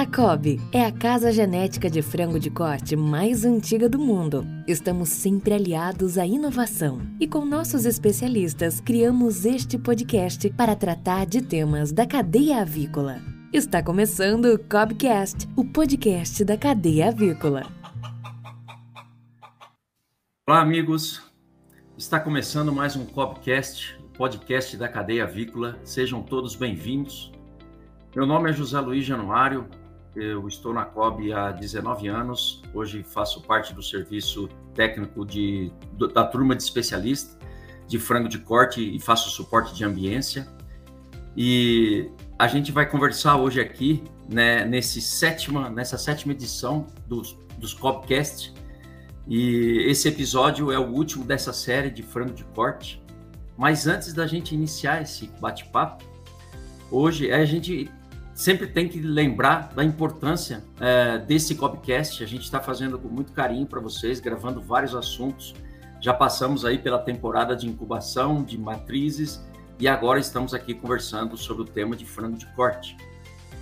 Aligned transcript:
A 0.00 0.06
COB 0.06 0.58
é 0.72 0.86
a 0.86 0.90
casa 0.90 1.30
genética 1.30 1.90
de 1.90 2.00
frango 2.00 2.40
de 2.40 2.48
corte 2.48 2.96
mais 2.96 3.44
antiga 3.44 3.86
do 3.86 3.98
mundo. 3.98 4.46
Estamos 4.66 5.10
sempre 5.10 5.52
aliados 5.52 6.16
à 6.16 6.24
inovação 6.24 7.02
e 7.20 7.28
com 7.28 7.44
nossos 7.44 7.84
especialistas 7.84 8.80
criamos 8.80 9.44
este 9.44 9.76
podcast 9.76 10.48
para 10.54 10.74
tratar 10.74 11.26
de 11.26 11.42
temas 11.42 11.92
da 11.92 12.06
cadeia 12.06 12.62
avícola. 12.62 13.20
Está 13.52 13.82
começando 13.82 14.46
o 14.46 14.58
Cobcast, 14.58 15.46
o 15.54 15.66
podcast 15.66 16.46
da 16.46 16.56
cadeia 16.56 17.08
avícola. 17.08 17.70
Olá, 20.48 20.62
amigos. 20.62 21.22
Está 21.98 22.18
começando 22.18 22.72
mais 22.72 22.96
um 22.96 23.04
Cobcast, 23.04 23.98
o 24.00 24.08
podcast 24.16 24.78
da 24.78 24.88
cadeia 24.88 25.24
avícola. 25.24 25.78
Sejam 25.84 26.22
todos 26.22 26.56
bem-vindos. 26.56 27.30
Meu 28.16 28.24
nome 28.24 28.48
é 28.48 28.52
José 28.54 28.80
Luiz 28.80 29.04
Januário, 29.04 29.68
eu 30.14 30.46
estou 30.48 30.72
na 30.72 30.84
COB 30.84 31.32
há 31.32 31.50
19 31.50 32.08
anos. 32.08 32.62
Hoje 32.74 33.02
faço 33.02 33.42
parte 33.42 33.72
do 33.74 33.82
serviço 33.82 34.48
técnico 34.74 35.24
de, 35.24 35.72
da 36.14 36.24
turma 36.24 36.56
de 36.56 36.62
especialista 36.62 37.38
de 37.90 37.98
frango 37.98 38.28
de 38.28 38.38
corte 38.38 38.80
e 38.80 39.00
faço 39.00 39.30
suporte 39.30 39.74
de 39.74 39.84
ambiência. 39.84 40.46
E 41.36 42.08
a 42.38 42.46
gente 42.46 42.70
vai 42.70 42.88
conversar 42.88 43.36
hoje 43.36 43.60
aqui, 43.60 44.04
né, 44.28 44.64
nesse 44.64 45.00
sétima, 45.00 45.68
nessa 45.68 45.98
sétima 45.98 46.32
edição 46.32 46.86
dos, 47.08 47.36
dos 47.58 47.74
COBcast. 47.74 48.54
E 49.26 49.84
esse 49.88 50.06
episódio 50.06 50.70
é 50.70 50.78
o 50.78 50.86
último 50.86 51.24
dessa 51.24 51.52
série 51.52 51.90
de 51.90 52.02
frango 52.02 52.32
de 52.32 52.44
corte. 52.44 53.02
Mas 53.58 53.88
antes 53.88 54.14
da 54.14 54.24
gente 54.24 54.54
iniciar 54.54 55.02
esse 55.02 55.28
bate-papo, 55.40 56.04
hoje 56.92 57.32
a 57.32 57.44
gente 57.44 57.90
sempre 58.40 58.66
tem 58.66 58.88
que 58.88 58.98
lembrar 58.98 59.70
da 59.74 59.84
importância 59.84 60.64
é, 60.80 61.18
desse 61.18 61.54
Cobcast. 61.54 62.24
A 62.24 62.26
gente 62.26 62.44
está 62.44 62.58
fazendo 62.58 62.98
com 62.98 63.06
muito 63.06 63.32
carinho 63.32 63.66
para 63.66 63.78
vocês, 63.80 64.18
gravando 64.18 64.62
vários 64.62 64.94
assuntos. 64.94 65.54
Já 66.00 66.14
passamos 66.14 66.64
aí 66.64 66.78
pela 66.78 66.98
temporada 66.98 67.54
de 67.54 67.68
incubação, 67.68 68.42
de 68.42 68.56
matrizes, 68.56 69.44
e 69.78 69.86
agora 69.86 70.18
estamos 70.18 70.54
aqui 70.54 70.72
conversando 70.72 71.36
sobre 71.36 71.64
o 71.64 71.66
tema 71.66 71.94
de 71.94 72.06
frango 72.06 72.38
de 72.38 72.46
corte. 72.54 72.96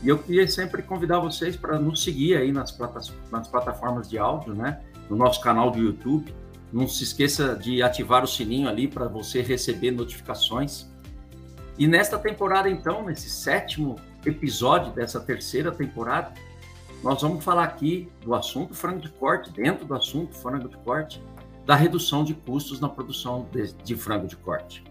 E 0.00 0.08
eu 0.08 0.16
queria 0.16 0.46
sempre 0.46 0.80
convidar 0.80 1.18
vocês 1.18 1.56
para 1.56 1.76
nos 1.80 2.04
seguir 2.04 2.36
aí 2.36 2.52
nas, 2.52 2.70
platas, 2.70 3.12
nas 3.32 3.48
plataformas 3.48 4.08
de 4.08 4.16
áudio, 4.16 4.54
né? 4.54 4.80
No 5.10 5.16
nosso 5.16 5.40
canal 5.40 5.72
do 5.72 5.78
YouTube. 5.80 6.32
Não 6.72 6.86
se 6.86 7.02
esqueça 7.02 7.56
de 7.56 7.82
ativar 7.82 8.22
o 8.22 8.28
sininho 8.28 8.68
ali 8.68 8.86
para 8.86 9.08
você 9.08 9.42
receber 9.42 9.90
notificações. 9.90 10.86
E 11.76 11.88
nesta 11.88 12.16
temporada, 12.16 12.70
então, 12.70 13.04
nesse 13.04 13.28
sétimo 13.28 13.96
episódio 14.28 14.92
dessa 14.92 15.20
terceira 15.20 15.70
temporada, 15.70 16.32
nós 17.02 17.22
vamos 17.22 17.44
falar 17.44 17.64
aqui 17.64 18.08
do 18.24 18.34
assunto 18.34 18.74
frango 18.74 19.00
de 19.00 19.08
corte, 19.08 19.50
dentro 19.52 19.84
do 19.86 19.94
assunto 19.94 20.34
frango 20.34 20.68
de 20.68 20.76
corte, 20.78 21.22
da 21.64 21.74
redução 21.74 22.24
de 22.24 22.34
custos 22.34 22.80
na 22.80 22.88
produção 22.88 23.46
de, 23.52 23.72
de 23.72 23.94
frango 23.94 24.26
de 24.26 24.36
corte. 24.36 24.82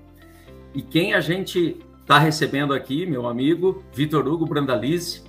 E 0.74 0.82
quem 0.82 1.14
a 1.14 1.20
gente 1.20 1.80
está 2.02 2.20
recebendo 2.20 2.74
aqui, 2.74 3.06
meu 3.06 3.28
amigo 3.28 3.84
Vitor 3.94 4.26
Hugo 4.26 4.46
Brandalize. 4.46 5.24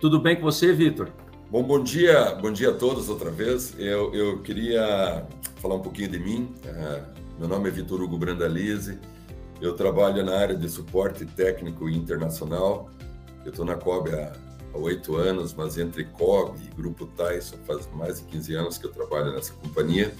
Tudo 0.00 0.18
bem 0.18 0.34
com 0.34 0.42
você, 0.42 0.72
Vitor? 0.72 1.08
Bom, 1.48 1.62
bom 1.62 1.80
dia, 1.80 2.34
bom 2.34 2.50
dia 2.50 2.70
a 2.70 2.74
todos 2.74 3.08
outra 3.08 3.30
vez. 3.30 3.78
Eu, 3.78 4.12
eu 4.12 4.40
queria 4.40 5.24
falar 5.60 5.76
um 5.76 5.80
pouquinho 5.80 6.08
de 6.08 6.18
mim. 6.18 6.52
Uh, 6.64 7.02
meu 7.38 7.46
nome 7.46 7.68
é 7.68 7.70
Vitor 7.70 8.02
Hugo 8.02 8.18
Brandalize. 8.18 8.98
Eu 9.60 9.76
trabalho 9.76 10.24
na 10.24 10.36
área 10.36 10.56
de 10.56 10.68
suporte 10.68 11.24
técnico 11.24 11.88
internacional 11.88 12.90
eu 13.44 13.50
estou 13.50 13.64
na 13.64 13.74
COB 13.76 14.10
há 14.10 14.32
oito 14.74 15.16
anos, 15.16 15.54
mas 15.54 15.78
entre 15.78 16.04
COB 16.04 16.58
e 16.64 16.74
Grupo 16.74 17.06
Tyson 17.06 17.56
faz 17.66 17.88
mais 17.94 18.20
de 18.20 18.26
15 18.26 18.54
anos 18.54 18.78
que 18.78 18.86
eu 18.86 18.92
trabalho 18.92 19.32
nessa 19.32 19.52
companhia. 19.54 20.12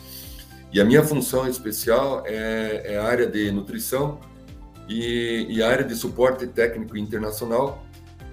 E 0.73 0.81
a 0.81 0.85
minha 0.85 1.03
função 1.03 1.49
especial 1.49 2.23
é, 2.27 2.95
é 2.95 2.99
a 2.99 3.05
área 3.05 3.27
de 3.27 3.51
nutrição 3.51 4.21
e, 4.89 5.47
e, 5.49 5.63
a 5.63 5.69
área 5.69 5.85
de 5.85 5.95
suporte 5.95 6.47
técnico 6.47 6.97
internacional, 6.97 7.85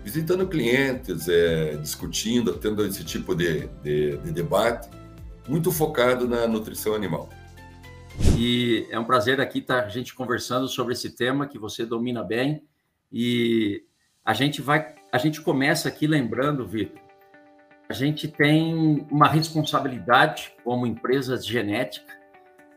visitando 0.03 0.47
clientes, 0.47 1.28
é, 1.28 1.75
discutindo, 1.75 2.58
tendo 2.58 2.85
esse 2.85 3.03
tipo 3.03 3.35
de, 3.35 3.68
de, 3.84 4.18
de 4.18 4.31
debate, 4.31 4.90
muito 5.47 5.72
focado 5.72 6.28
na 6.28 6.47
nutrição 6.47 6.94
animal. 6.96 7.30
E 8.38 8.88
é 8.90 9.00
um 9.00 9.06
prazer 9.06 9.40
aqui 9.40 9.59
estar 9.59 9.84
a 9.84 9.90
gente 9.90 10.14
conversando 10.16 10.68
sobre 10.68 10.94
esse 10.94 11.09
tema 11.09 11.47
que 11.47 11.59
você 11.59 11.85
domina 11.85 12.24
bem. 12.24 12.64
E 13.12 13.84
a 14.25 14.34
gente 14.34 14.62
vai, 14.62 14.94
a 15.12 15.18
gente 15.18 15.41
começa 15.41 15.88
aqui 15.88 16.07
lembrando, 16.07 16.66
Vitor, 16.66 17.00
a 17.90 17.94
gente 17.94 18.28
tem 18.28 19.07
uma 19.09 19.28
responsabilidade 19.28 20.53
como 20.63 20.85
empresa 20.85 21.38
de 21.38 21.52
genética 21.52 22.13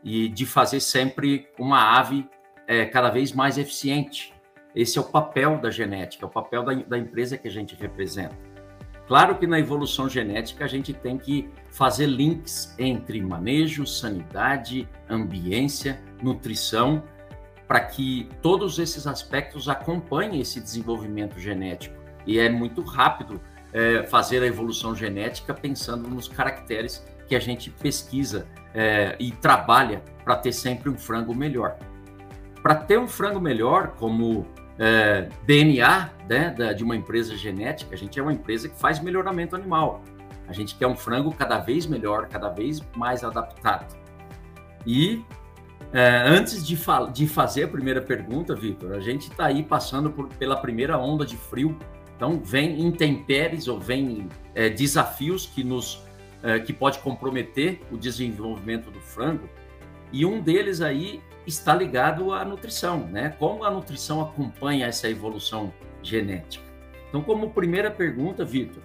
e 0.03 0.29
de 0.29 0.47
fazer 0.47 0.81
sempre 0.81 1.49
uma 1.59 1.99
ave 1.99 2.27
é, 2.67 2.87
cada 2.87 3.11
vez 3.11 3.33
mais 3.33 3.59
eficiente. 3.59 4.33
Esse 4.75 4.97
é 4.97 5.01
o 5.01 5.05
papel 5.05 5.59
da 5.59 5.71
genética, 5.71 6.25
é 6.25 6.27
o 6.27 6.31
papel 6.31 6.65
da, 6.65 6.73
da 6.73 6.99
empresa 6.99 7.37
que 7.37 7.47
a 7.47 7.51
gente 7.51 7.75
representa. 7.75 8.37
Claro 9.07 9.37
que 9.37 9.47
na 9.47 9.59
evolução 9.59 10.09
genética 10.09 10.65
a 10.65 10.69
gente 10.69 10.95
tem 10.95 11.19
que 11.19 11.51
fazer 11.71 12.07
links 12.07 12.75
entre 12.79 13.21
manejo, 13.21 13.87
sanidade, 13.87 14.89
ambiência, 15.11 16.03
nutrição 16.23 17.03
para 17.73 17.81
que 17.81 18.29
todos 18.43 18.79
esses 18.79 19.07
aspectos 19.07 19.67
acompanhem 19.67 20.43
esse 20.43 20.61
desenvolvimento 20.61 21.41
genético. 21.41 21.97
E 22.27 22.39
é 22.39 22.51
muito 22.51 22.83
rápido 22.83 23.41
é, 23.73 24.03
fazer 24.03 24.43
a 24.43 24.47
evolução 24.47 24.95
genética 24.95 25.55
pensando 25.55 26.07
nos 26.07 26.29
caracteres 26.29 27.03
que 27.27 27.35
a 27.35 27.41
gente 27.41 27.71
pesquisa 27.71 28.47
é, 28.75 29.17
e 29.19 29.31
trabalha 29.33 30.03
para 30.23 30.37
ter 30.37 30.53
sempre 30.53 30.91
um 30.91 30.99
frango 30.99 31.35
melhor. 31.35 31.79
Para 32.63 32.75
ter 32.75 32.99
um 32.99 33.09
frango 33.09 33.41
melhor, 33.41 33.95
como 33.97 34.47
é, 34.79 35.31
DNA 35.47 36.11
né, 36.29 36.75
de 36.75 36.85
uma 36.85 36.95
empresa 36.95 37.35
genética, 37.39 37.95
a 37.95 37.97
gente 37.97 38.21
é 38.21 38.23
uma 38.23 38.35
empresa 38.35 38.69
que 38.69 38.79
faz 38.79 39.01
melhoramento 39.01 39.57
animal. 39.57 40.03
A 40.47 40.53
gente 40.53 40.75
quer 40.75 40.89
um 40.89 40.95
frango 40.95 41.35
cada 41.35 41.59
vez 41.59 41.87
melhor, 41.87 42.29
cada 42.29 42.51
vez 42.51 42.83
mais 42.95 43.25
adaptado. 43.25 43.97
E 44.87 45.25
é, 45.93 46.23
antes 46.27 46.67
de, 46.67 46.77
fa 46.77 47.07
de, 47.07 47.27
fazer 47.27 47.65
a 47.65 47.69
primeira 47.69 48.01
pergunta, 48.01 48.55
Vitor, 48.55 48.93
a 48.93 49.01
gente 49.01 49.31
está 49.31 49.47
aí 49.47 49.63
passando 49.63 50.11
por, 50.11 50.29
pela 50.29 50.57
primeira 50.57 50.99
onda 50.99 51.27
de 51.27 51.37
frio. 51.37 51.77
Então, 52.17 52.41
vem 52.43 52.81
intempéries 52.81 53.69
ou 53.69 53.79
vem 53.79 54.29
é, 54.55 54.69
desafios 54.69 55.47
que 55.47 55.63
nos 55.63 56.03
é, 56.43 56.59
que 56.59 56.73
pode 56.73 56.99
comprometer 56.99 57.81
o 57.91 57.97
desenvolvimento 57.97 58.91
do 58.91 59.01
frango. 59.01 59.49
E 60.13 60.27
um 60.27 60.41
deles 60.41 60.81
aí 60.81 61.23
está 61.47 61.75
ligado 61.75 62.33
à 62.33 62.45
nutrição, 62.45 63.07
né? 63.07 63.35
Como 63.39 63.65
a 63.65 63.71
nutrição 63.71 64.21
acompanha 64.21 64.87
essa 64.87 65.09
evolução 65.09 65.73
genética. 66.03 66.65
Então, 67.09 67.23
como 67.23 67.51
primeira 67.51 67.91
pergunta, 67.91 68.45
Vitor, 68.45 68.83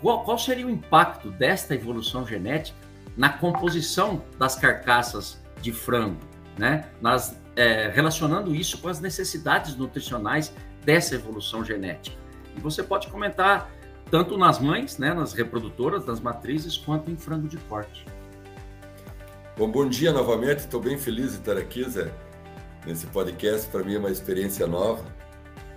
qual, 0.00 0.24
qual 0.24 0.38
seria 0.38 0.66
o 0.66 0.70
impacto 0.70 1.30
desta 1.30 1.74
evolução 1.74 2.26
genética 2.26 2.78
na 3.16 3.30
composição 3.30 4.22
das 4.38 4.54
carcaças 4.54 5.42
de 5.60 5.72
frango, 5.72 6.20
né? 6.58 6.88
Nas, 7.00 7.40
é, 7.56 7.88
relacionando 7.88 8.54
isso 8.54 8.78
com 8.78 8.88
as 8.88 9.00
necessidades 9.00 9.76
nutricionais 9.76 10.52
dessa 10.84 11.14
evolução 11.14 11.64
genética. 11.64 12.16
E 12.56 12.60
você 12.60 12.82
pode 12.82 13.08
comentar 13.08 13.70
tanto 14.10 14.38
nas 14.38 14.58
mães, 14.58 14.98
né, 14.98 15.12
nas 15.12 15.32
reprodutoras, 15.32 16.06
nas 16.06 16.20
matrizes, 16.20 16.76
quanto 16.76 17.10
em 17.10 17.16
frango 17.16 17.46
de 17.48 17.56
corte. 17.56 18.06
Bom, 19.56 19.70
bom 19.70 19.88
dia 19.88 20.12
novamente. 20.12 20.60
Estou 20.60 20.80
bem 20.80 20.96
feliz 20.96 21.32
de 21.32 21.38
estar 21.38 21.56
aqui, 21.56 21.82
Zé, 21.88 22.12
nesse 22.86 23.06
podcast. 23.08 23.68
Para 23.68 23.82
mim 23.82 23.96
é 23.96 23.98
uma 23.98 24.10
experiência 24.10 24.66
nova, 24.66 25.04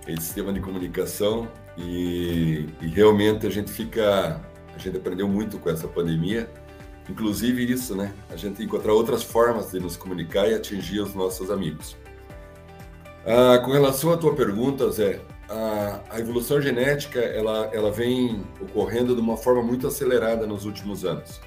esse 0.07 0.21
sistema 0.21 0.53
de 0.53 0.59
comunicação 0.59 1.47
e, 1.77 2.67
e 2.79 2.87
realmente 2.87 3.47
a 3.47 3.49
gente 3.49 3.71
fica, 3.71 4.39
a 4.73 4.77
gente 4.77 4.97
aprendeu 4.97 5.27
muito 5.27 5.57
com 5.57 5.69
essa 5.69 5.87
pandemia 5.87 6.49
Inclusive 7.09 7.71
isso, 7.71 7.95
né? 7.95 8.13
A 8.29 8.35
gente 8.35 8.63
encontrar 8.63 8.93
outras 8.93 9.23
formas 9.23 9.71
de 9.71 9.79
nos 9.79 9.97
comunicar 9.97 10.47
e 10.47 10.53
atingir 10.53 10.99
os 10.99 11.13
nossos 11.13 11.49
amigos. 11.49 11.97
Ah, 13.25 13.59
com 13.59 13.71
relação 13.71 14.11
à 14.11 14.17
tua 14.17 14.33
pergunta, 14.33 14.89
Zé, 14.91 15.19
a, 15.47 15.99
a, 16.09 16.19
evolução 16.19 16.61
genética 16.61 17.19
ela, 17.19 17.69
ela 17.73 17.91
vem 17.91 18.43
ocorrendo 18.59 19.13
de 19.13 19.21
uma 19.21 19.37
forma 19.37 19.61
muito 19.61 19.85
acelerada 19.85 20.47
nos 20.47 20.65
últimos 20.65 21.05
anos. 21.05 21.39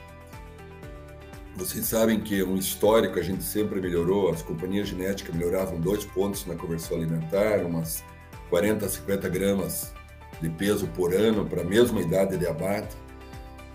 Vocês 1.56 1.86
sabem 1.86 2.20
que 2.20 2.42
um 2.42 2.56
histórico 2.56 3.18
a 3.18 3.22
gente 3.22 3.42
sempre 3.42 3.80
melhorou, 3.80 4.30
as 4.30 4.42
companhias 4.42 4.88
genéticas 4.88 5.34
melhoravam 5.34 5.80
dois 5.80 6.04
pontos 6.04 6.46
na 6.46 6.54
conversão 6.54 6.96
alimentar, 6.96 7.64
umas 7.64 8.04
40 8.50 8.84
a 8.84 8.88
50 8.88 9.28
gramas 9.28 9.92
de 10.40 10.50
peso 10.50 10.86
por 10.88 11.14
ano 11.14 11.46
para 11.46 11.62
a 11.62 11.64
mesma 11.64 12.00
idade 12.00 12.36
de 12.36 12.46
abate. 12.46 12.96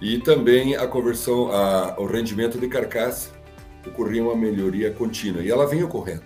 E 0.02 0.20
também 0.20 0.76
a 0.76 0.88
conversão, 0.88 1.52
a, 1.52 2.00
o 2.00 2.06
rendimento 2.06 2.58
de 2.58 2.68
carcaça 2.68 3.32
ocorria 3.86 4.24
uma 4.24 4.36
melhoria 4.36 4.92
contínua 4.92 5.42
e 5.42 5.50
ela 5.50 5.68
vem 5.68 5.84
ocorrendo. 5.84 6.24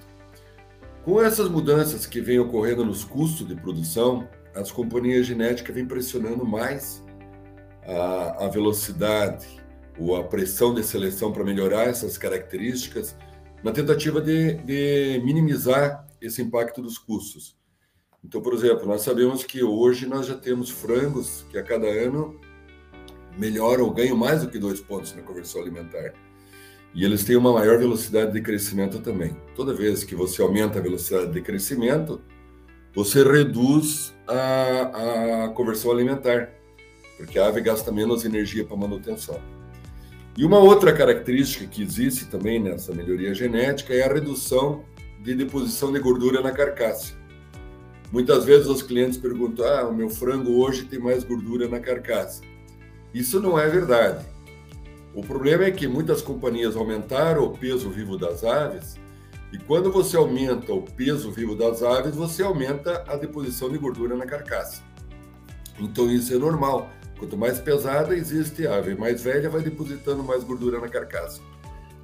Com 1.03 1.21
essas 1.21 1.49
mudanças 1.49 2.05
que 2.05 2.21
vêm 2.21 2.39
ocorrendo 2.39 2.85
nos 2.85 3.03
custos 3.03 3.47
de 3.47 3.55
produção, 3.55 4.27
as 4.55 4.71
companhias 4.71 5.25
genéticas 5.25 5.75
vêm 5.75 5.85
pressionando 5.85 6.45
mais 6.45 7.03
a, 7.85 8.45
a 8.45 8.47
velocidade 8.47 9.47
ou 9.97 10.15
a 10.15 10.23
pressão 10.23 10.73
de 10.73 10.83
seleção 10.83 11.31
para 11.31 11.43
melhorar 11.43 11.83
essas 11.83 12.17
características, 12.17 13.15
na 13.63 13.71
tentativa 13.71 14.21
de, 14.21 14.55
de 14.55 15.21
minimizar 15.23 16.05
esse 16.21 16.41
impacto 16.41 16.81
dos 16.81 16.97
custos. 16.97 17.57
Então, 18.23 18.41
por 18.41 18.53
exemplo, 18.53 18.85
nós 18.85 19.01
sabemos 19.01 19.43
que 19.43 19.63
hoje 19.63 20.05
nós 20.07 20.25
já 20.25 20.35
temos 20.35 20.69
frangos 20.69 21.45
que 21.49 21.57
a 21.57 21.63
cada 21.63 21.87
ano 21.87 22.39
melhoram 23.37 23.85
ou 23.85 23.91
ganham 23.91 24.15
mais 24.15 24.41
do 24.41 24.49
que 24.49 24.59
dois 24.59 24.79
pontos 24.79 25.13
na 25.15 25.21
conversão 25.21 25.61
alimentar. 25.61 26.13
E 26.93 27.03
eles 27.03 27.23
têm 27.23 27.35
uma 27.35 27.51
maior 27.51 27.77
velocidade 27.79 28.31
de 28.31 28.41
crescimento 28.41 28.99
também. 28.99 29.35
Toda 29.55 29.73
vez 29.73 30.03
que 30.03 30.15
você 30.15 30.41
aumenta 30.41 30.77
a 30.77 30.81
velocidade 30.81 31.31
de 31.31 31.41
crescimento, 31.41 32.21
você 32.93 33.23
reduz 33.23 34.13
a, 34.27 35.45
a 35.45 35.49
conversão 35.49 35.91
alimentar, 35.91 36.51
porque 37.17 37.39
a 37.39 37.47
ave 37.47 37.61
gasta 37.61 37.91
menos 37.91 38.23
energia 38.23 38.63
para 38.63 38.77
manutenção. 38.77 39.41
E 40.37 40.45
uma 40.45 40.59
outra 40.59 40.93
característica 40.93 41.65
que 41.65 41.81
existe 41.81 42.25
também 42.25 42.59
nessa 42.59 42.93
melhoria 42.93 43.33
genética 43.33 43.93
é 43.93 44.03
a 44.03 44.13
redução 44.13 44.83
de 45.21 45.33
deposição 45.33 45.91
de 45.91 45.99
gordura 45.99 46.41
na 46.41 46.51
carcaça. 46.51 47.13
Muitas 48.11 48.45
vezes 48.45 48.67
os 48.67 48.83
clientes 48.83 49.17
perguntam: 49.17 49.65
ah, 49.65 49.87
o 49.87 49.93
meu 49.93 50.09
frango 50.09 50.63
hoje 50.63 50.85
tem 50.85 50.99
mais 50.99 51.23
gordura 51.23 51.67
na 51.67 51.79
carcaça. 51.79 52.41
Isso 53.13 53.39
não 53.39 53.59
é 53.59 53.69
verdade. 53.69 54.25
O 55.13 55.21
problema 55.21 55.65
é 55.65 55.71
que 55.71 55.87
muitas 55.87 56.21
companhias 56.21 56.75
aumentaram 56.75 57.43
o 57.43 57.57
peso 57.57 57.89
vivo 57.89 58.17
das 58.17 58.43
aves, 58.43 58.97
e 59.51 59.57
quando 59.59 59.91
você 59.91 60.17
aumenta 60.17 60.73
o 60.73 60.81
peso 60.81 61.31
vivo 61.31 61.55
das 61.55 61.83
aves, 61.83 62.15
você 62.15 62.41
aumenta 62.41 63.03
a 63.07 63.15
deposição 63.15 63.69
de 63.69 63.77
gordura 63.77 64.15
na 64.15 64.25
carcaça. 64.25 64.81
Então 65.79 66.09
isso 66.09 66.33
é 66.33 66.37
normal. 66.37 66.89
Quanto 67.19 67.37
mais 67.37 67.59
pesada 67.59 68.15
existe 68.15 68.65
a 68.65 68.77
ave 68.77 68.95
mais 68.95 69.21
velha, 69.21 69.49
vai 69.49 69.61
depositando 69.61 70.23
mais 70.23 70.43
gordura 70.43 70.79
na 70.79 70.89
carcaça. 70.89 71.39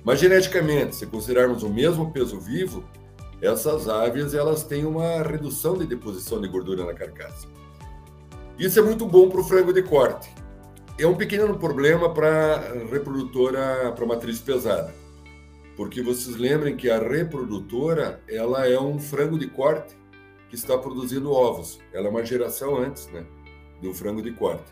Mas 0.04 0.20
geneticamente, 0.20 0.96
se 0.96 1.08
considerarmos 1.08 1.64
o 1.64 1.70
mesmo 1.70 2.12
peso 2.12 2.40
vivo, 2.40 2.84
essas 3.42 3.90
aves 3.90 4.36
elas 4.36 4.64
têm 4.64 4.86
uma 4.86 5.24
redução 5.24 5.76
de 5.76 5.88
deposição 5.88 6.40
de 6.40 6.48
gordura 6.48 6.86
na 6.86 6.94
carcaça. 6.94 7.48
Isso 8.60 8.78
é 8.78 8.82
muito 8.82 9.06
bom 9.06 9.28
para 9.28 9.42
o 9.42 9.44
frango 9.44 9.74
de 9.74 9.82
corte. 9.82 10.30
É 11.00 11.07
um 11.07 11.16
pequeno 11.16 11.57
problema 11.57 12.13
para 12.13 12.74
reprodutora, 12.92 13.90
para 13.94 14.06
matriz 14.06 14.40
pesada, 14.40 14.94
porque 15.78 16.01
vocês 16.01 16.36
lembrem 16.36 16.75
que 16.75 16.90
a 16.90 17.00
reprodutora 17.00 18.22
ela 18.28 18.68
é 18.68 18.78
um 18.78 19.00
frango 19.00 19.40
de 19.40 19.48
corte 19.48 19.96
que 20.50 20.56
está 20.56 20.78
produzindo 20.78 21.31
ovos. 21.31 21.80
Ela 21.94 22.07
é 22.07 22.10
uma 22.10 22.25
geração 22.25 22.75
antes, 22.75 23.07
né, 23.13 23.24
do 23.81 23.94
frango 23.94 24.22
de 24.22 24.34
corte. 24.34 24.66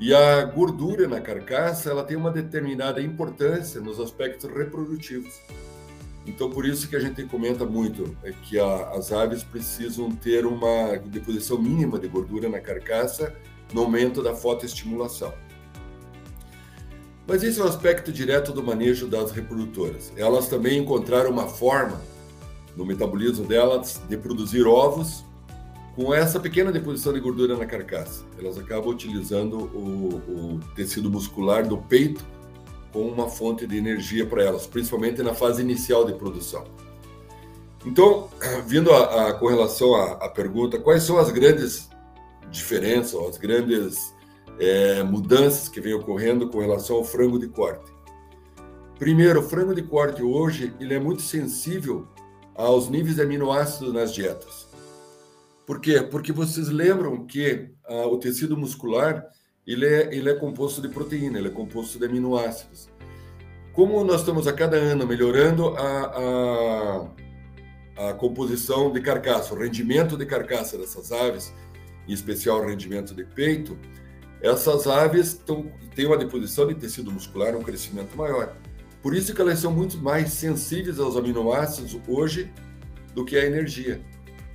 E 0.00 0.14
a 0.14 0.42
gordura 0.44 1.06
na 1.06 1.20
carcaça 1.20 1.90
ela 1.90 2.04
tem 2.04 2.16
uma 2.16 2.30
determinada 2.30 3.02
importância 3.02 3.82
nos 3.82 4.00
aspectos 4.00 4.50
reprodutivos. 4.50 5.42
Então, 6.26 6.48
por 6.48 6.64
isso 6.64 6.88
que 6.88 6.96
a 6.96 7.00
gente 7.00 7.22
comenta 7.24 7.66
muito 7.66 8.16
é 8.22 8.32
que 8.32 8.58
a, 8.58 8.92
as 8.92 9.12
aves 9.12 9.44
precisam 9.44 10.10
ter 10.10 10.46
uma 10.46 10.96
deposição 11.04 11.60
mínima 11.60 11.98
de 11.98 12.08
gordura 12.08 12.48
na 12.48 12.60
carcaça 12.60 13.36
no 13.74 13.82
momento 13.82 14.22
da 14.22 14.34
fotoestimulação. 14.34 15.34
Mas 17.30 17.44
esse 17.44 17.60
é 17.60 17.62
um 17.62 17.68
aspecto 17.68 18.10
direto 18.10 18.50
do 18.50 18.60
manejo 18.60 19.06
das 19.06 19.30
reprodutoras. 19.30 20.12
Elas 20.16 20.48
também 20.48 20.80
encontraram 20.80 21.30
uma 21.30 21.46
forma 21.46 22.00
no 22.76 22.84
metabolismo 22.84 23.46
delas 23.46 24.00
de 24.08 24.16
produzir 24.16 24.66
ovos 24.66 25.24
com 25.94 26.12
essa 26.12 26.40
pequena 26.40 26.72
deposição 26.72 27.12
de 27.12 27.20
gordura 27.20 27.56
na 27.56 27.66
carcaça. 27.66 28.24
Elas 28.36 28.58
acabam 28.58 28.90
utilizando 28.90 29.58
o, 29.58 30.16
o 30.28 30.60
tecido 30.74 31.08
muscular 31.08 31.64
do 31.64 31.78
peito 31.78 32.26
como 32.92 33.08
uma 33.08 33.28
fonte 33.28 33.64
de 33.64 33.76
energia 33.76 34.26
para 34.26 34.42
elas, 34.42 34.66
principalmente 34.66 35.22
na 35.22 35.32
fase 35.32 35.62
inicial 35.62 36.04
de 36.04 36.14
produção. 36.14 36.64
Então, 37.86 38.28
vindo 38.66 38.90
a, 38.90 39.28
a 39.28 39.34
com 39.34 39.46
relação 39.46 39.94
à, 39.94 40.14
à, 40.14 40.28
pergunta, 40.28 40.80
quais 40.80 41.04
são 41.04 41.16
as 41.16 41.30
grandes 41.30 41.88
diferenças, 42.50 43.14
as 43.14 43.38
grandes 43.38 44.12
é, 44.60 45.02
mudanças 45.02 45.68
que 45.68 45.80
vem 45.80 45.94
ocorrendo 45.94 46.48
com 46.48 46.60
relação 46.60 46.96
ao 46.96 47.04
frango 47.04 47.38
de 47.38 47.48
corte? 47.48 47.90
Primeiro, 48.98 49.40
o 49.40 49.42
frango 49.42 49.74
de 49.74 49.82
corte 49.82 50.22
hoje 50.22 50.74
ele 50.78 50.94
é 50.94 51.00
muito 51.00 51.22
sensível 51.22 52.06
aos 52.54 52.90
níveis 52.90 53.16
de 53.16 53.22
aminoácidos 53.22 53.94
nas 53.94 54.12
dietas. 54.12 54.68
Por 55.66 55.80
quê? 55.80 56.02
Porque 56.02 56.32
vocês 56.32 56.68
lembram 56.68 57.24
que 57.26 57.70
ah, 57.88 58.06
o 58.06 58.18
tecido 58.18 58.56
muscular 58.56 59.24
ele 59.66 59.86
é, 59.86 60.14
ele 60.14 60.28
é 60.28 60.34
composto 60.34 60.82
de 60.82 60.88
proteína, 60.88 61.38
ele 61.38 61.48
é 61.48 61.50
composto 61.50 61.98
de 61.98 62.04
aminoácidos. 62.04 62.88
Como 63.72 64.02
nós 64.04 64.20
estamos 64.20 64.46
a 64.46 64.52
cada 64.52 64.76
ano 64.76 65.06
melhorando 65.06 65.68
a, 65.76 67.06
a, 67.96 68.08
a 68.10 68.14
composição 68.14 68.92
de 68.92 69.00
carcaça, 69.00 69.54
o 69.54 69.58
rendimento 69.58 70.16
de 70.16 70.26
carcaça 70.26 70.76
dessas 70.76 71.12
aves, 71.12 71.54
em 72.08 72.12
especial 72.12 72.60
o 72.60 72.66
rendimento 72.66 73.14
de 73.14 73.24
peito, 73.24 73.78
essas 74.42 74.86
aves 74.86 75.34
tão, 75.34 75.70
têm 75.94 76.06
uma 76.06 76.16
deposição 76.16 76.66
de 76.66 76.74
tecido 76.74 77.10
muscular, 77.10 77.56
um 77.56 77.62
crescimento 77.62 78.16
maior. 78.16 78.56
Por 79.02 79.14
isso 79.14 79.34
que 79.34 79.40
elas 79.40 79.58
são 79.58 79.72
muito 79.72 79.98
mais 79.98 80.32
sensíveis 80.32 80.98
aos 80.98 81.16
aminoácidos 81.16 81.98
hoje 82.06 82.50
do 83.14 83.24
que 83.24 83.36
à 83.36 83.44
energia. 83.44 84.00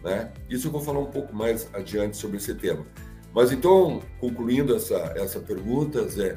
Né? 0.04 0.32
Isso 0.50 0.68
eu 0.68 0.72
vou 0.72 0.82
falar 0.82 1.00
um 1.00 1.12
pouco 1.12 1.36
mais 1.36 1.68
adiante 1.74 2.16
sobre 2.18 2.38
esse 2.38 2.54
tema. 2.54 2.86
Mas 3.34 3.52
então, 3.52 4.02
concluindo 4.20 4.76
essa, 4.76 5.14
essa 5.16 5.40
pergunta, 5.40 6.08
Zé, 6.08 6.36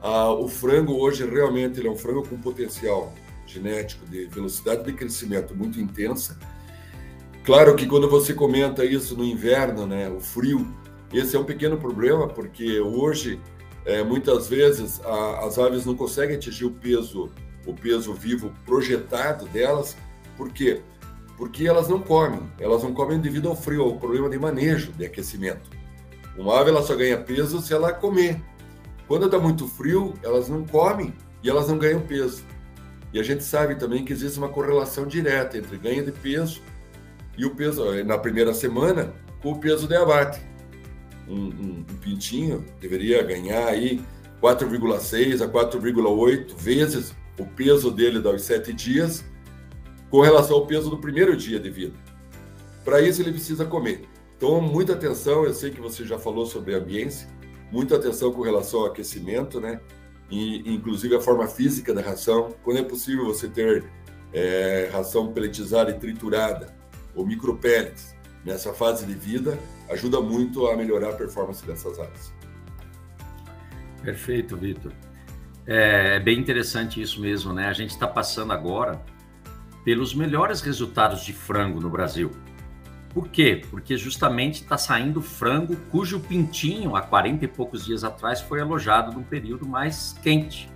a, 0.00 0.30
o 0.30 0.48
frango 0.48 0.94
hoje 0.94 1.24
realmente 1.24 1.80
ele 1.80 1.88
é 1.88 1.90
um 1.90 1.96
frango 1.96 2.28
com 2.28 2.36
potencial 2.36 3.12
genético 3.46 4.04
de 4.06 4.26
velocidade 4.26 4.84
de 4.84 4.92
crescimento 4.92 5.54
muito 5.54 5.80
intensa. 5.80 6.38
Claro 7.44 7.76
que 7.76 7.86
quando 7.86 8.10
você 8.10 8.34
comenta 8.34 8.84
isso 8.84 9.16
no 9.16 9.24
inverno, 9.24 9.86
né, 9.86 10.08
o 10.10 10.18
frio, 10.18 10.66
esse 11.12 11.36
é 11.36 11.38
um 11.38 11.44
pequeno 11.44 11.76
problema, 11.76 12.28
porque 12.28 12.80
hoje, 12.80 13.40
é, 13.84 14.02
muitas 14.02 14.48
vezes, 14.48 15.00
a, 15.04 15.46
as 15.46 15.58
aves 15.58 15.84
não 15.84 15.94
conseguem 15.94 16.36
atingir 16.36 16.64
o 16.64 16.70
peso, 16.70 17.30
o 17.66 17.74
peso 17.74 18.12
vivo 18.14 18.52
projetado 18.64 19.46
delas, 19.46 19.96
por 20.36 20.50
quê? 20.52 20.82
Porque 21.36 21.66
elas 21.66 21.88
não 21.88 22.00
comem, 22.00 22.40
elas 22.58 22.82
não 22.82 22.92
comem 22.92 23.20
devido 23.20 23.48
ao 23.48 23.56
frio, 23.56 23.82
ao 23.82 23.96
problema 23.96 24.28
de 24.28 24.38
manejo, 24.38 24.92
de 24.92 25.04
aquecimento. 25.04 25.70
Uma 26.36 26.60
ave 26.60 26.70
ela 26.70 26.82
só 26.82 26.94
ganha 26.94 27.18
peso 27.18 27.60
se 27.60 27.72
ela 27.72 27.92
comer. 27.92 28.40
Quando 29.08 29.26
está 29.26 29.38
muito 29.38 29.66
frio, 29.66 30.14
elas 30.22 30.48
não 30.48 30.64
comem 30.66 31.14
e 31.42 31.48
elas 31.48 31.68
não 31.68 31.78
ganham 31.78 32.00
peso. 32.00 32.44
E 33.12 33.20
a 33.20 33.22
gente 33.22 33.44
sabe 33.44 33.76
também 33.76 34.04
que 34.04 34.12
existe 34.12 34.38
uma 34.38 34.48
correlação 34.48 35.06
direta 35.06 35.56
entre 35.56 35.78
ganho 35.78 36.04
de 36.04 36.12
peso 36.12 36.60
e 37.38 37.46
o 37.46 37.54
peso 37.54 37.84
na 38.04 38.18
primeira 38.18 38.52
semana 38.52 39.14
com 39.40 39.52
o 39.52 39.58
peso 39.58 39.86
de 39.86 39.94
abate. 39.94 40.40
Um, 41.28 41.34
um, 41.34 41.84
um 41.90 41.96
pintinho 42.00 42.64
deveria 42.80 43.22
ganhar 43.22 43.66
aí 43.66 44.00
4,6 44.40 45.42
a 45.42 45.48
4,8 45.48 46.54
vezes 46.56 47.14
o 47.38 47.44
peso 47.44 47.90
dele 47.90 48.20
dos 48.20 48.42
sete 48.42 48.72
dias 48.72 49.24
com 50.10 50.20
relação 50.20 50.56
ao 50.56 50.66
peso 50.66 50.88
do 50.88 50.98
primeiro 50.98 51.36
dia 51.36 51.58
de 51.58 51.68
vida. 51.68 51.94
Para 52.84 53.00
isso 53.00 53.20
ele 53.20 53.32
precisa 53.32 53.64
comer. 53.64 54.08
Então, 54.36 54.60
muita 54.60 54.92
atenção, 54.92 55.44
eu 55.44 55.54
sei 55.54 55.70
que 55.70 55.80
você 55.80 56.04
já 56.04 56.18
falou 56.18 56.46
sobre 56.46 56.74
ambiência, 56.74 57.28
muita 57.72 57.96
atenção 57.96 58.32
com 58.32 58.42
relação 58.42 58.80
ao 58.80 58.86
aquecimento, 58.86 59.60
né? 59.60 59.80
E, 60.30 60.72
inclusive 60.74 61.16
a 61.16 61.20
forma 61.20 61.46
física 61.48 61.92
da 61.92 62.02
ração. 62.02 62.54
Quando 62.62 62.78
é 62.78 62.82
possível 62.82 63.26
você 63.26 63.48
ter 63.48 63.84
é, 64.32 64.88
ração 64.92 65.32
peletizada 65.32 65.90
e 65.90 65.94
triturada, 65.94 66.74
ou 67.14 67.26
micropellets, 67.26 68.14
nessa 68.46 68.72
fase 68.72 69.04
de 69.04 69.12
vida, 69.12 69.58
ajuda 69.90 70.20
muito 70.20 70.68
a 70.68 70.76
melhorar 70.76 71.10
a 71.10 71.12
performance 71.14 71.66
dessas 71.66 71.98
aves. 71.98 72.32
Perfeito, 74.02 74.56
Vitor. 74.56 74.92
É, 75.66 76.14
é 76.14 76.20
bem 76.20 76.38
interessante 76.38 77.02
isso 77.02 77.20
mesmo, 77.20 77.52
né? 77.52 77.66
A 77.66 77.72
gente 77.72 77.90
está 77.90 78.06
passando 78.06 78.52
agora 78.52 79.02
pelos 79.84 80.14
melhores 80.14 80.60
resultados 80.60 81.24
de 81.24 81.32
frango 81.32 81.80
no 81.80 81.90
Brasil. 81.90 82.30
Por 83.12 83.28
quê? 83.28 83.62
Porque 83.68 83.96
justamente 83.96 84.62
está 84.62 84.78
saindo 84.78 85.20
frango 85.20 85.74
cujo 85.90 86.20
pintinho, 86.20 86.94
há 86.94 87.02
40 87.02 87.46
e 87.46 87.48
poucos 87.48 87.84
dias 87.84 88.04
atrás, 88.04 88.40
foi 88.40 88.60
alojado 88.60 89.12
num 89.12 89.24
período 89.24 89.66
mais 89.66 90.14
quente. 90.22 90.70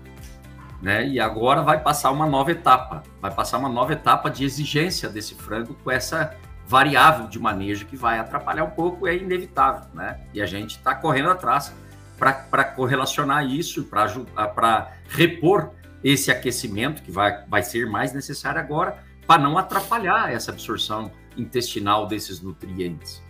Né? 0.82 1.06
E 1.06 1.20
agora 1.20 1.62
vai 1.62 1.80
passar 1.80 2.10
uma 2.10 2.26
nova 2.26 2.50
etapa. 2.50 3.02
Vai 3.20 3.32
passar 3.32 3.58
uma 3.58 3.68
nova 3.68 3.92
etapa 3.92 4.30
de 4.30 4.44
exigência 4.44 5.08
desse 5.08 5.34
frango 5.34 5.74
com 5.84 5.90
essa 5.90 6.34
variável 6.70 7.26
de 7.26 7.36
manejo 7.36 7.84
que 7.84 7.96
vai 7.96 8.20
atrapalhar 8.20 8.62
um 8.62 8.70
pouco, 8.70 9.08
é 9.08 9.16
inevitável. 9.16 9.90
Né? 9.92 10.20
E 10.32 10.40
a 10.40 10.46
gente 10.46 10.76
está 10.76 10.94
correndo 10.94 11.28
atrás 11.28 11.74
para 12.16 12.62
correlacionar 12.62 13.44
isso, 13.44 13.82
para 13.84 14.92
repor 15.08 15.72
esse 16.04 16.30
aquecimento 16.30 17.02
que 17.02 17.10
vai, 17.10 17.44
vai 17.48 17.64
ser 17.64 17.88
mais 17.88 18.12
necessário 18.12 18.60
agora, 18.60 19.02
para 19.26 19.42
não 19.42 19.58
atrapalhar 19.58 20.32
essa 20.32 20.52
absorção 20.52 21.10
intestinal 21.36 22.06
desses 22.06 22.40
nutrientes. 22.40 23.20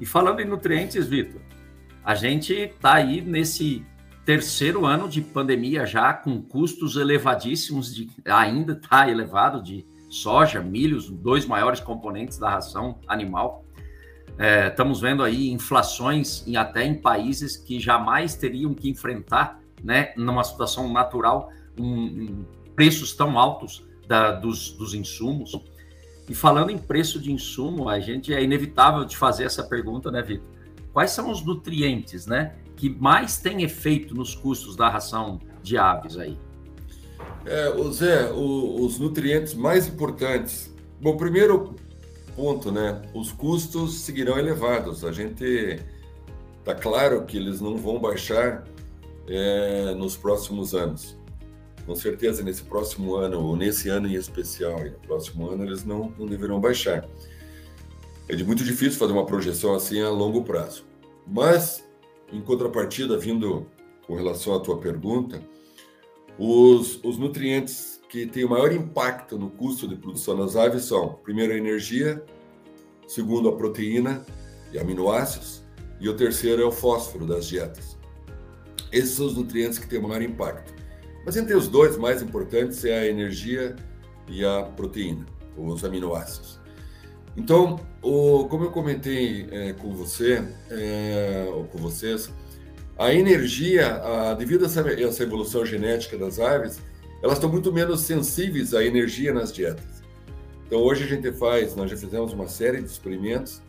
E 0.00 0.06
falando 0.06 0.40
em 0.40 0.46
nutrientes, 0.46 1.06
Vitor, 1.06 1.42
a 2.02 2.14
gente 2.14 2.54
está 2.54 2.94
aí 2.94 3.20
nesse 3.20 3.84
terceiro 4.24 4.86
ano 4.86 5.10
de 5.10 5.20
pandemia 5.20 5.84
já 5.84 6.14
com 6.14 6.40
custos 6.40 6.96
elevadíssimos, 6.96 7.94
de, 7.94 8.08
ainda 8.24 8.72
está 8.72 9.10
elevado 9.10 9.62
de 9.62 9.84
soja, 10.12 10.60
milho, 10.60 10.98
os 10.98 11.08
dois 11.08 11.46
maiores 11.46 11.80
componentes 11.80 12.38
da 12.38 12.50
ração 12.50 12.98
animal. 13.08 13.64
É, 14.38 14.68
estamos 14.68 15.00
vendo 15.00 15.22
aí 15.22 15.50
inflações 15.50 16.46
em, 16.46 16.56
até 16.56 16.84
em 16.84 16.94
países 16.94 17.56
que 17.56 17.80
jamais 17.80 18.34
teriam 18.34 18.74
que 18.74 18.90
enfrentar, 18.90 19.58
né, 19.82 20.12
numa 20.16 20.44
situação 20.44 20.92
natural, 20.92 21.50
um, 21.78 21.86
um, 21.86 22.44
preços 22.74 23.14
tão 23.14 23.38
altos 23.38 23.86
da, 24.06 24.32
dos, 24.32 24.72
dos 24.72 24.92
insumos. 24.92 25.58
E 26.28 26.34
falando 26.34 26.70
em 26.70 26.78
preço 26.78 27.18
de 27.18 27.32
insumo, 27.32 27.88
a 27.88 27.98
gente 27.98 28.34
é 28.34 28.42
inevitável 28.42 29.04
de 29.04 29.16
fazer 29.16 29.44
essa 29.44 29.62
pergunta, 29.64 30.10
né, 30.10 30.20
Vitor? 30.22 30.46
Quais 30.92 31.10
são 31.10 31.30
os 31.30 31.42
nutrientes, 31.42 32.26
né, 32.26 32.54
que 32.76 32.90
mais 32.90 33.38
têm 33.38 33.62
efeito 33.62 34.14
nos 34.14 34.34
custos 34.34 34.76
da 34.76 34.90
ração 34.90 35.40
de 35.62 35.78
aves 35.78 36.18
aí? 36.18 36.38
É, 37.44 37.70
o 37.70 37.92
Zé, 37.92 38.30
o, 38.32 38.84
os 38.84 38.98
nutrientes 38.98 39.54
mais 39.54 39.86
importantes. 39.88 40.72
Bom, 41.00 41.16
primeiro 41.16 41.74
ponto, 42.36 42.70
né? 42.70 43.02
Os 43.14 43.32
custos 43.32 43.94
seguirão 44.00 44.38
elevados. 44.38 45.04
A 45.04 45.12
gente 45.12 45.80
tá 46.64 46.74
claro 46.74 47.24
que 47.24 47.36
eles 47.36 47.60
não 47.60 47.76
vão 47.76 47.98
baixar 47.98 48.64
é, 49.26 49.94
nos 49.94 50.16
próximos 50.16 50.74
anos. 50.74 51.16
Com 51.84 51.96
certeza, 51.96 52.42
nesse 52.44 52.62
próximo 52.62 53.16
ano, 53.16 53.40
ou 53.40 53.56
nesse 53.56 53.88
ano 53.88 54.06
em 54.06 54.14
especial, 54.14 54.86
e 54.86 54.90
no 54.90 54.98
próximo 54.98 55.50
ano, 55.50 55.64
eles 55.64 55.84
não, 55.84 56.12
não 56.16 56.26
deverão 56.26 56.60
baixar. 56.60 57.08
É 58.28 58.36
de 58.36 58.44
muito 58.44 58.62
difícil 58.62 58.98
fazer 58.98 59.12
uma 59.12 59.26
projeção 59.26 59.74
assim 59.74 60.00
a 60.00 60.08
longo 60.08 60.44
prazo. 60.44 60.84
Mas, 61.26 61.84
em 62.32 62.40
contrapartida, 62.40 63.18
vindo 63.18 63.66
com 64.06 64.14
relação 64.14 64.54
à 64.54 64.60
tua 64.60 64.78
pergunta, 64.78 65.42
os, 66.38 67.02
os 67.02 67.18
nutrientes 67.18 68.00
que 68.08 68.26
têm 68.26 68.44
o 68.44 68.50
maior 68.50 68.72
impacto 68.72 69.38
no 69.38 69.50
custo 69.50 69.88
de 69.88 69.96
produção 69.96 70.36
das 70.36 70.56
aves 70.56 70.84
são, 70.84 71.14
primeiro, 71.22 71.52
a 71.52 71.56
energia, 71.56 72.22
segundo, 73.06 73.48
a 73.48 73.56
proteína 73.56 74.24
e 74.72 74.78
aminoácidos, 74.78 75.62
e 76.00 76.08
o 76.08 76.16
terceiro 76.16 76.62
é 76.62 76.64
o 76.64 76.72
fósforo 76.72 77.26
das 77.26 77.46
dietas. 77.46 77.96
Esses 78.90 79.10
são 79.10 79.26
os 79.26 79.36
nutrientes 79.36 79.78
que 79.78 79.86
têm 79.86 79.98
o 79.98 80.02
maior 80.02 80.22
impacto. 80.22 80.74
Mas 81.24 81.36
entre 81.36 81.54
os 81.54 81.68
dois 81.68 81.96
mais 81.96 82.20
importantes 82.20 82.84
é 82.84 82.98
a 82.98 83.06
energia 83.06 83.76
e 84.28 84.44
a 84.44 84.62
proteína, 84.62 85.24
os 85.56 85.84
aminoácidos. 85.84 86.60
Então, 87.36 87.80
o, 88.02 88.44
como 88.48 88.64
eu 88.64 88.70
comentei 88.70 89.48
é, 89.50 89.72
com 89.72 89.94
você, 89.94 90.44
é, 90.70 91.46
ou 91.48 91.64
com 91.64 91.78
vocês, 91.78 92.30
a 93.02 93.12
energia, 93.12 93.96
a, 93.96 94.34
devido 94.34 94.62
a 94.62 94.66
essa, 94.66 94.80
essa, 94.80 95.22
evolução 95.24 95.66
genética 95.66 96.16
das 96.16 96.38
aves, 96.38 96.80
elas 97.20 97.34
estão 97.34 97.50
muito 97.50 97.72
menos 97.72 98.02
sensíveis 98.02 98.72
à 98.74 98.84
energia 98.84 99.34
nas 99.34 99.52
dietas. 99.52 100.02
Então, 100.66 100.78
hoje 100.80 101.02
a 101.02 101.06
gente 101.08 101.32
faz, 101.32 101.74
nós 101.74 101.90
já 101.90 101.96
fizemos 101.96 102.32
uma 102.32 102.46
série 102.46 102.80
de 102.80 102.88
experimentos, 102.88 103.60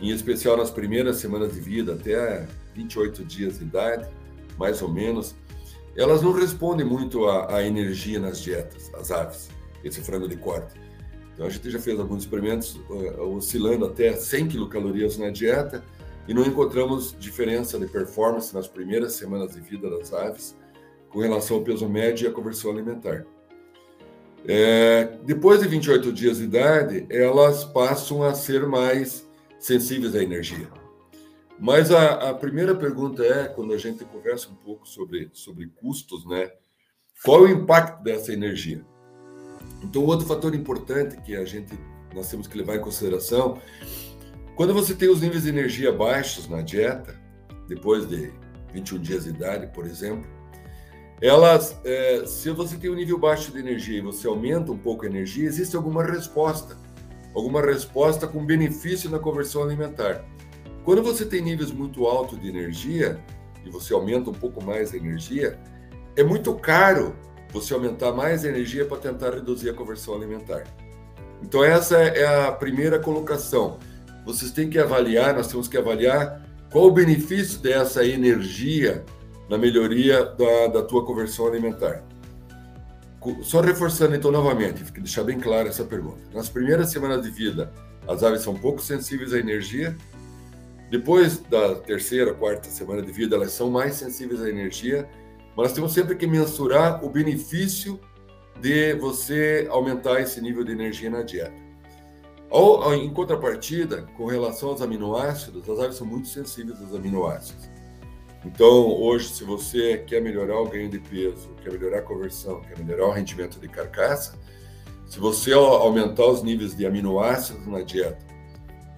em 0.00 0.10
especial 0.10 0.56
nas 0.56 0.72
primeiras 0.72 1.16
semanas 1.18 1.54
de 1.54 1.60
vida, 1.60 1.94
até 1.94 2.48
28 2.74 3.24
dias 3.24 3.58
de 3.60 3.64
idade, 3.64 4.08
mais 4.58 4.82
ou 4.82 4.88
menos, 4.88 5.36
elas 5.96 6.20
não 6.20 6.32
respondem 6.32 6.84
muito 6.84 7.28
à, 7.28 7.62
energia 7.62 8.18
nas 8.18 8.40
dietas, 8.40 8.90
as 8.94 9.12
aves, 9.12 9.50
esse 9.84 10.00
frango 10.00 10.28
de 10.28 10.36
corte. 10.36 10.74
Então 11.32 11.46
a 11.46 11.50
gente 11.50 11.70
já 11.70 11.78
fez 11.78 11.98
alguns 12.00 12.24
experimentos 12.24 12.74
uh, 12.88 13.36
oscilando 13.36 13.86
até 13.86 14.14
100 14.14 14.48
quilocalorias 14.48 15.16
na 15.16 15.30
dieta 15.30 15.84
e 16.26 16.34
não 16.34 16.44
encontramos 16.44 17.16
diferença 17.18 17.78
de 17.78 17.86
performance 17.86 18.54
nas 18.54 18.66
primeiras 18.66 19.14
semanas 19.14 19.54
de 19.54 19.60
vida 19.60 19.90
das 19.90 20.12
aves 20.12 20.56
com 21.10 21.20
relação 21.20 21.58
ao 21.58 21.62
peso 21.62 21.88
médio 21.88 22.26
e 22.26 22.28
à 22.28 22.32
conversão 22.32 22.70
alimentar. 22.70 23.24
É, 24.46 25.16
depois 25.24 25.60
de 25.60 25.68
28 25.68 26.12
dias 26.12 26.38
de 26.38 26.44
idade, 26.44 27.06
elas 27.08 27.64
passam 27.64 28.22
a 28.22 28.34
ser 28.34 28.66
mais 28.66 29.28
sensíveis 29.58 30.14
à 30.14 30.22
energia. 30.22 30.68
Mas 31.58 31.90
a, 31.90 32.30
a, 32.30 32.34
primeira 32.34 32.74
pergunta 32.74 33.24
é, 33.24 33.46
quando 33.46 33.72
a 33.72 33.78
gente 33.78 34.04
conversa 34.04 34.50
um 34.50 34.56
pouco 34.56 34.88
sobre, 34.88 35.30
sobre 35.32 35.66
custos, 35.68 36.26
né? 36.26 36.50
Qual 37.24 37.46
é 37.46 37.50
o 37.50 37.52
impacto 37.52 38.02
dessa 38.02 38.32
energia? 38.32 38.84
Então, 39.82 40.04
outro 40.04 40.26
fator 40.26 40.54
importante 40.54 41.16
que 41.22 41.36
a 41.36 41.44
gente 41.44 41.78
nós 42.14 42.30
temos 42.30 42.46
que 42.46 42.56
levar 42.56 42.76
em 42.76 42.80
consideração, 42.80 43.58
quando 44.56 44.72
você 44.72 44.94
tem 44.94 45.08
os 45.08 45.20
níveis 45.20 45.42
de 45.42 45.48
energia 45.48 45.92
baixos 45.92 46.48
na 46.48 46.62
dieta, 46.62 47.18
depois 47.68 48.08
de 48.08 48.32
21 48.72 48.98
dias 48.98 49.24
de 49.24 49.30
idade, 49.30 49.66
por 49.68 49.84
exemplo, 49.84 50.28
elas, 51.20 51.78
é, 51.84 52.24
se 52.26 52.50
você 52.50 52.76
tem 52.76 52.90
um 52.90 52.94
nível 52.94 53.18
baixo 53.18 53.50
de 53.52 53.58
energia 53.58 53.98
e 53.98 54.02
você 54.02 54.26
aumenta 54.26 54.70
um 54.70 54.78
pouco 54.78 55.04
a 55.04 55.08
energia, 55.08 55.46
existe 55.46 55.74
alguma 55.74 56.04
resposta, 56.04 56.76
alguma 57.34 57.62
resposta 57.62 58.26
com 58.26 58.44
benefício 58.44 59.10
na 59.10 59.18
conversão 59.18 59.62
alimentar. 59.62 60.24
Quando 60.84 61.02
você 61.02 61.24
tem 61.24 61.40
níveis 61.40 61.72
muito 61.72 62.06
altos 62.06 62.40
de 62.40 62.48
energia 62.48 63.18
e 63.64 63.70
você 63.70 63.94
aumenta 63.94 64.30
um 64.30 64.34
pouco 64.34 64.62
mais 64.62 64.92
a 64.92 64.96
energia, 64.96 65.58
é 66.14 66.22
muito 66.22 66.54
caro 66.54 67.16
você 67.50 67.72
aumentar 67.72 68.12
mais 68.12 68.44
a 68.44 68.48
energia 68.48 68.84
para 68.84 68.98
tentar 68.98 69.30
reduzir 69.30 69.70
a 69.70 69.74
conversão 69.74 70.14
alimentar. 70.14 70.64
Então 71.42 71.64
essa 71.64 71.96
é 71.96 72.46
a 72.46 72.52
primeira 72.52 72.98
colocação. 72.98 73.78
Vocês 74.24 74.50
têm 74.50 74.68
que 74.68 74.78
avaliar, 74.78 75.34
nós 75.34 75.48
temos 75.48 75.68
que 75.68 75.76
avaliar 75.76 76.42
qual 76.70 76.86
o 76.86 76.90
benefício 76.90 77.58
dessa 77.60 78.04
energia 78.04 79.04
na 79.48 79.58
melhoria 79.58 80.24
da, 80.24 80.66
da 80.68 80.82
tua 80.82 81.04
conversão 81.04 81.46
alimentar. 81.46 82.02
Só 83.42 83.60
reforçando 83.60 84.14
então 84.14 84.30
novamente, 84.30 84.82
deixar 84.92 85.24
bem 85.24 85.38
clara 85.38 85.68
essa 85.68 85.84
pergunta. 85.84 86.20
Nas 86.32 86.48
primeiras 86.48 86.90
semanas 86.90 87.22
de 87.22 87.30
vida, 87.30 87.72
as 88.06 88.22
aves 88.22 88.42
são 88.42 88.54
pouco 88.54 88.82
sensíveis 88.82 89.32
à 89.32 89.38
energia 89.38 89.96
depois 90.94 91.38
da 91.38 91.74
terceira, 91.74 92.32
quarta 92.32 92.68
semana 92.68 93.02
de 93.02 93.10
vida, 93.10 93.34
elas 93.34 93.50
são 93.52 93.68
mais 93.68 93.94
sensíveis 93.94 94.40
à 94.40 94.48
energia, 94.48 95.08
mas 95.56 95.68
nós 95.68 95.72
temos 95.72 95.92
sempre 95.92 96.14
que 96.14 96.24
mensurar 96.24 97.04
o 97.04 97.10
benefício 97.10 97.98
de 98.60 98.94
você 98.94 99.66
aumentar 99.70 100.20
esse 100.20 100.40
nível 100.40 100.62
de 100.62 100.70
energia 100.70 101.10
na 101.10 101.22
dieta. 101.22 101.63
Ou, 102.50 102.94
em 102.94 103.12
contrapartida, 103.12 104.02
com 104.16 104.26
relação 104.26 104.70
aos 104.70 104.82
aminoácidos, 104.82 105.68
as 105.68 105.78
aves 105.78 105.96
são 105.96 106.06
muito 106.06 106.28
sensíveis 106.28 106.80
aos 106.80 106.94
aminoácidos. 106.94 107.68
Então, 108.44 108.88
hoje, 109.00 109.28
se 109.28 109.42
você 109.42 109.98
quer 110.06 110.20
melhorar 110.20 110.60
o 110.60 110.68
ganho 110.68 110.88
de 110.88 110.98
peso, 110.98 111.48
quer 111.62 111.72
melhorar 111.72 111.98
a 111.98 112.02
conversão, 112.02 112.60
quer 112.60 112.78
melhorar 112.78 113.06
o 113.06 113.12
rendimento 113.12 113.58
de 113.58 113.68
carcaça, 113.68 114.38
se 115.06 115.18
você 115.18 115.52
aumentar 115.52 116.26
os 116.26 116.42
níveis 116.42 116.76
de 116.76 116.86
aminoácidos 116.86 117.66
na 117.66 117.80
dieta, 117.80 118.24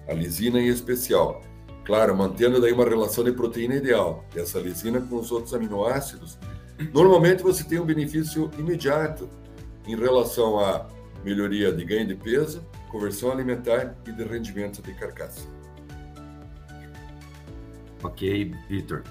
a 0.07 0.13
lisina 0.13 0.59
em 0.59 0.67
especial, 0.67 1.41
Claro, 1.87 2.17
mantendo 2.17 2.59
daí 2.59 2.73
uma 2.73 2.83
relação 2.83 3.23
de 3.23 3.31
proteína 3.31 3.75
ideal, 3.75 4.25
essa 4.35 4.59
lisina 4.59 4.99
com 4.99 5.15
os 5.15 5.31
outros 5.31 5.53
aminoácidos, 5.53 6.37
normalmente 6.93 7.41
você 7.41 7.63
tem 7.63 7.79
um 7.79 7.85
benefício 7.85 8.51
imediato 8.59 9.29
em 9.87 9.95
relação 9.95 10.59
à 10.59 10.85
melhoria 11.23 11.71
de 11.71 11.85
ganho 11.85 12.05
de 12.05 12.15
peso, 12.15 12.61
conversão 12.97 13.31
alimentar 13.31 13.95
e 14.07 14.11
de 14.11 14.23
rendimento 14.23 14.81
de 14.81 14.91
carcaça. 14.95 15.47
Ok, 18.03 18.55
Vitor. 18.67 19.03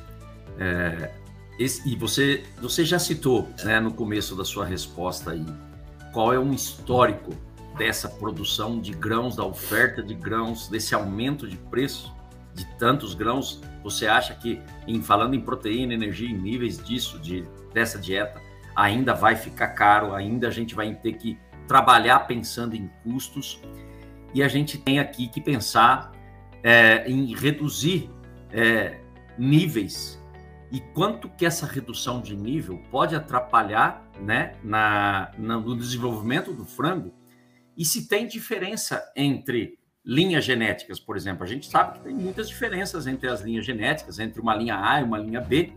É, 0.58 1.12
e 1.58 1.94
você, 1.94 2.44
você 2.60 2.84
já 2.84 2.98
citou 2.98 3.48
né, 3.64 3.78
no 3.78 3.92
começo 3.92 4.34
da 4.34 4.44
sua 4.44 4.64
resposta 4.64 5.30
aí 5.30 5.46
qual 6.12 6.32
é 6.32 6.38
um 6.38 6.52
histórico 6.52 7.32
dessa 7.78 8.08
produção 8.08 8.80
de 8.80 8.92
grãos, 8.92 9.36
da 9.36 9.44
oferta 9.44 10.02
de 10.02 10.14
grãos, 10.14 10.66
desse 10.66 10.94
aumento 10.94 11.46
de 11.46 11.56
preço 11.56 12.12
de 12.54 12.64
tantos 12.78 13.14
grãos, 13.14 13.60
você 13.84 14.06
acha 14.06 14.34
que, 14.34 14.60
em 14.88 15.02
falando 15.02 15.34
em 15.34 15.40
proteína, 15.40 15.92
energia, 15.92 16.28
em 16.28 16.36
níveis 16.36 16.82
disso, 16.82 17.18
de, 17.18 17.44
dessa 17.74 17.98
dieta, 17.98 18.40
ainda 18.74 19.12
vai 19.12 19.36
ficar 19.36 19.68
caro, 19.68 20.14
ainda 20.14 20.48
a 20.48 20.50
gente 20.50 20.74
vai 20.74 20.94
ter 20.94 21.12
que 21.12 21.38
trabalhar 21.66 22.20
pensando 22.20 22.74
em 22.74 22.88
custos. 23.02 23.60
E 24.34 24.42
a 24.42 24.48
gente 24.48 24.78
tem 24.78 24.98
aqui 24.98 25.28
que 25.28 25.40
pensar 25.40 26.12
é, 26.62 27.08
em 27.08 27.34
reduzir 27.34 28.10
é, 28.50 29.00
níveis. 29.38 30.22
E 30.70 30.80
quanto 30.80 31.28
que 31.28 31.46
essa 31.46 31.66
redução 31.66 32.20
de 32.20 32.36
nível 32.36 32.82
pode 32.90 33.14
atrapalhar 33.14 34.10
né, 34.20 34.56
na, 34.62 35.30
na, 35.38 35.58
no 35.58 35.76
desenvolvimento 35.76 36.52
do 36.52 36.64
frango? 36.64 37.14
E 37.76 37.84
se 37.84 38.08
tem 38.08 38.26
diferença 38.26 39.02
entre 39.14 39.78
linhas 40.06 40.44
genéticas, 40.44 41.00
por 41.00 41.16
exemplo. 41.16 41.42
A 41.42 41.46
gente 41.46 41.68
sabe 41.68 41.98
que 41.98 42.04
tem 42.04 42.14
muitas 42.14 42.48
diferenças 42.48 43.08
entre 43.08 43.28
as 43.28 43.40
linhas 43.40 43.66
genéticas, 43.66 44.20
entre 44.20 44.40
uma 44.40 44.54
linha 44.54 44.78
A 44.80 45.00
e 45.00 45.04
uma 45.04 45.18
linha 45.18 45.40
B, 45.40 45.72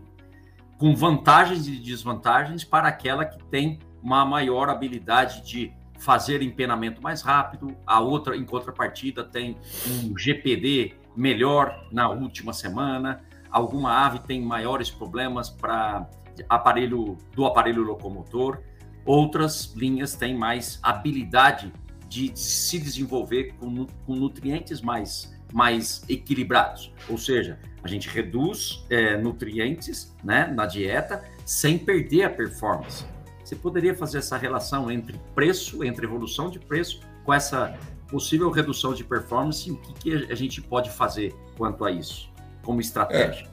com 0.78 0.94
vantagens 0.94 1.66
e 1.66 1.72
desvantagens 1.72 2.62
para 2.62 2.86
aquela 2.86 3.24
que 3.24 3.42
tem 3.46 3.80
uma 4.00 4.24
maior 4.24 4.70
habilidade 4.70 5.42
de 5.42 5.72
fazer 6.00 6.42
empenamento 6.42 7.02
mais 7.02 7.22
rápido, 7.22 7.76
a 7.86 8.00
outra, 8.00 8.36
em 8.36 8.44
contrapartida, 8.44 9.22
tem 9.22 9.56
um 9.86 10.16
GPD 10.16 10.94
melhor 11.14 11.86
na 11.92 12.08
última 12.08 12.52
semana, 12.52 13.22
alguma 13.50 14.06
ave 14.06 14.20
tem 14.20 14.40
maiores 14.40 14.90
problemas 14.90 15.50
para 15.50 16.08
aparelho 16.48 17.18
do 17.34 17.44
aparelho 17.44 17.82
locomotor, 17.82 18.62
outras 19.04 19.74
linhas 19.74 20.14
têm 20.14 20.34
mais 20.34 20.78
habilidade 20.82 21.72
de 22.08 22.32
se 22.34 22.78
desenvolver 22.78 23.54
com, 23.60 23.86
com 24.06 24.14
nutrientes 24.14 24.80
mais, 24.80 25.36
mais 25.52 26.02
equilibrados. 26.08 26.92
Ou 27.08 27.18
seja, 27.18 27.58
a 27.82 27.88
gente 27.88 28.08
reduz 28.08 28.84
é, 28.88 29.16
nutrientes 29.16 30.16
né, 30.24 30.46
na 30.46 30.66
dieta 30.66 31.22
sem 31.44 31.78
perder 31.78 32.24
a 32.24 32.30
performance. 32.30 33.04
Você 33.50 33.56
poderia 33.56 33.96
fazer 33.96 34.18
essa 34.18 34.36
relação 34.36 34.88
entre 34.92 35.20
preço, 35.34 35.82
entre 35.82 36.06
evolução 36.06 36.48
de 36.48 36.60
preço, 36.60 37.00
com 37.24 37.34
essa 37.34 37.76
possível 38.08 38.48
redução 38.48 38.94
de 38.94 39.02
performance 39.02 39.68
o 39.68 39.76
que, 39.76 39.92
que 39.94 40.32
a 40.32 40.36
gente 40.36 40.62
pode 40.62 40.88
fazer 40.88 41.34
quanto 41.58 41.84
a 41.84 41.90
isso, 41.90 42.30
como 42.62 42.80
estratégia? 42.80 43.48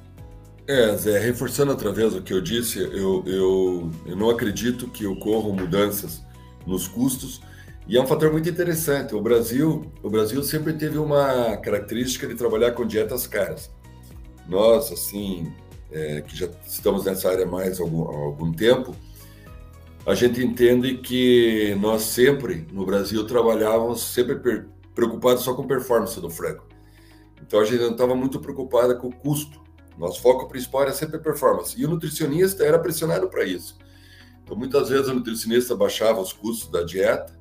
É, 0.68 0.92
é, 0.92 0.96
Zé, 0.96 1.18
reforçando 1.18 1.72
outra 1.72 1.92
vez 1.92 2.14
o 2.14 2.22
que 2.22 2.32
eu 2.32 2.40
disse, 2.40 2.78
eu, 2.78 3.24
eu, 3.26 3.92
eu 4.06 4.16
não 4.16 4.30
acredito 4.30 4.88
que 4.88 5.08
ocorram 5.08 5.54
mudanças 5.54 6.24
nos 6.64 6.88
custos, 6.88 7.42
e 7.88 7.98
é 7.98 8.02
um 8.02 8.06
fator 8.06 8.32
muito 8.32 8.48
interessante. 8.48 9.16
O 9.16 9.22
Brasil, 9.22 9.92
o 10.04 10.12
Brasil 10.12 10.44
sempre 10.44 10.74
teve 10.74 11.00
uma 11.00 11.58
característica 11.58 12.28
de 12.28 12.36
trabalhar 12.36 12.74
com 12.74 12.86
dietas 12.86 13.26
caras. 13.26 13.72
Nós, 14.48 14.92
assim, 14.92 15.52
é, 15.92 16.22
que 16.22 16.38
já 16.38 16.48
estamos 16.68 17.06
nessa 17.06 17.32
área 17.32 17.48
mais 17.48 17.80
algum, 17.80 18.04
algum 18.04 18.52
tempo, 18.52 18.96
a 20.08 20.16
gente 20.16 20.42
entende 20.42 21.00
que 21.00 21.76
nós 21.82 22.04
sempre, 22.04 22.66
no 22.72 22.86
Brasil, 22.86 23.28
trabalhávamos 23.28 24.02
sempre 24.02 24.66
preocupados 24.96 25.44
só 25.44 25.54
com 25.54 25.68
performance 25.68 26.18
do 26.22 26.30
frango. 26.30 26.64
Então 27.42 27.60
a 27.60 27.66
gente 27.66 27.82
não 27.82 27.92
estava 27.92 28.16
muito 28.16 28.40
preocupada 28.40 28.96
com 28.96 29.10
o 29.10 29.14
custo. 29.14 29.62
Nosso 29.98 30.22
foco 30.22 30.48
principal 30.48 30.84
era 30.84 30.94
sempre 30.94 31.20
performance. 31.20 31.78
E 31.78 31.86
o 31.86 31.90
nutricionista 31.90 32.64
era 32.64 32.80
pressionado 32.80 33.28
para 33.28 33.44
isso. 33.44 33.78
Então 34.46 34.56
muitas 34.56 34.88
vezes 34.88 35.10
o 35.10 35.14
nutricionista 35.14 35.76
baixava 35.76 36.22
os 36.22 36.32
custos 36.32 36.72
da 36.72 36.84
dieta, 36.84 37.38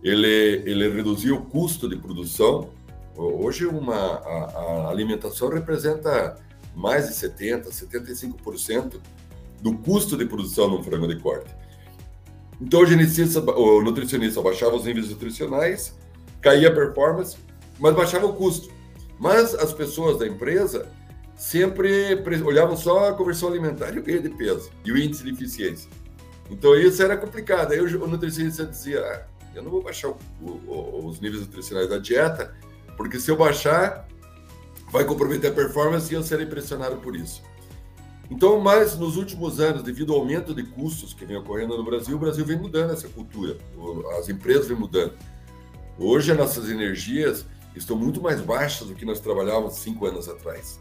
ele, 0.00 0.62
ele 0.64 0.88
reduzia 0.88 1.34
o 1.34 1.44
custo 1.44 1.88
de 1.88 1.96
produção. 1.96 2.70
Hoje 3.16 3.66
uma, 3.66 3.96
a, 3.96 4.84
a 4.84 4.90
alimentação 4.90 5.48
representa 5.48 6.36
mais 6.72 7.08
de 7.08 7.14
70%, 7.14 7.66
75% 7.66 9.00
do 9.60 9.76
custo 9.78 10.16
de 10.16 10.24
produção 10.24 10.70
de 10.70 10.76
um 10.76 10.84
frango 10.84 11.08
de 11.08 11.18
corte. 11.18 11.65
Então 12.60 12.80
o, 12.80 12.86
geneticista, 12.86 13.40
o 13.40 13.82
nutricionista 13.82 14.40
baixava 14.40 14.76
os 14.76 14.84
níveis 14.84 15.10
nutricionais, 15.10 15.94
caía 16.40 16.68
a 16.68 16.74
performance, 16.74 17.36
mas 17.78 17.94
baixava 17.94 18.26
o 18.26 18.32
custo. 18.32 18.70
Mas 19.18 19.54
as 19.54 19.72
pessoas 19.72 20.18
da 20.18 20.26
empresa 20.26 20.88
sempre 21.36 22.22
olhavam 22.44 22.76
só 22.76 23.10
a 23.10 23.12
conversão 23.12 23.48
alimentar 23.48 23.94
e 23.94 23.98
o 23.98 24.02
ganho 24.02 24.22
de 24.22 24.30
peso 24.30 24.70
e 24.84 24.92
o 24.92 24.96
índice 24.96 25.22
de 25.22 25.30
eficiência. 25.30 25.90
Então 26.50 26.74
isso 26.74 27.02
era 27.02 27.16
complicado. 27.16 27.72
Aí 27.72 27.80
o 27.80 28.06
nutricionista 28.06 28.64
dizia: 28.64 29.00
ah, 29.00 29.26
eu 29.54 29.62
não 29.62 29.70
vou 29.70 29.82
baixar 29.82 30.08
o, 30.08 30.16
o, 30.40 31.06
os 31.06 31.20
níveis 31.20 31.42
nutricionais 31.42 31.88
da 31.88 31.98
dieta, 31.98 32.54
porque 32.96 33.18
se 33.18 33.30
eu 33.30 33.36
baixar, 33.36 34.06
vai 34.90 35.04
comprometer 35.04 35.50
a 35.50 35.54
performance 35.54 36.12
e 36.12 36.16
eu 36.16 36.22
serei 36.22 36.46
pressionado 36.46 36.96
por 36.96 37.16
isso. 37.16 37.42
Então, 38.30 38.60
mas 38.60 38.98
nos 38.98 39.16
últimos 39.16 39.60
anos, 39.60 39.82
devido 39.82 40.12
ao 40.12 40.20
aumento 40.20 40.54
de 40.54 40.62
custos 40.64 41.14
que 41.14 41.24
vem 41.24 41.36
ocorrendo 41.36 41.76
no 41.76 41.84
Brasil, 41.84 42.16
o 42.16 42.18
Brasil 42.18 42.44
vem 42.44 42.58
mudando 42.58 42.92
essa 42.92 43.08
cultura, 43.08 43.56
as 44.18 44.28
empresas 44.28 44.66
vêm 44.66 44.76
mudando. 44.76 45.14
Hoje, 45.98 46.32
as 46.32 46.38
nossas 46.38 46.68
energias 46.68 47.46
estão 47.74 47.96
muito 47.96 48.20
mais 48.20 48.40
baixas 48.40 48.88
do 48.88 48.94
que 48.94 49.04
nós 49.04 49.20
trabalhávamos 49.20 49.74
cinco 49.74 50.06
anos 50.06 50.28
atrás. 50.28 50.80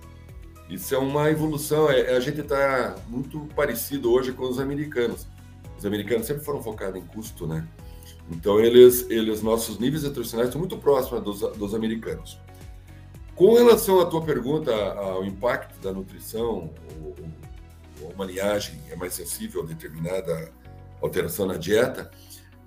Isso 0.70 0.96
é 0.96 0.98
uma 0.98 1.30
evolução, 1.30 1.90
é, 1.90 2.16
a 2.16 2.20
gente 2.20 2.42
está 2.42 2.96
muito 3.08 3.40
parecido 3.56 4.12
hoje 4.12 4.32
com 4.32 4.50
os 4.50 4.60
americanos. 4.60 5.28
Os 5.78 5.86
americanos 5.86 6.26
sempre 6.26 6.44
foram 6.44 6.64
focados 6.64 7.00
em 7.00 7.06
custo, 7.06 7.46
né? 7.46 7.68
Então, 8.32 8.60
eles, 8.60 9.06
eles 9.10 9.44
nossos 9.44 9.78
níveis 9.78 10.04
nutricionais 10.04 10.50
estão 10.50 10.60
muito 10.60 10.78
próximos 10.78 11.22
dos, 11.24 11.40
dos 11.58 11.76
americanos. 11.76 12.40
Com 13.36 13.54
relação 13.54 14.00
à 14.00 14.06
tua 14.06 14.24
pergunta 14.24 14.74
ao 14.94 15.26
impacto 15.26 15.78
da 15.82 15.92
nutrição, 15.92 16.74
ou, 17.04 17.16
uma 18.16 18.24
linhagem 18.24 18.80
é 18.90 18.96
mais 18.96 19.14
sensível 19.14 19.62
a 19.62 19.66
determinada 19.66 20.54
alteração 21.02 21.46
na 21.46 21.58
dieta, 21.58 22.10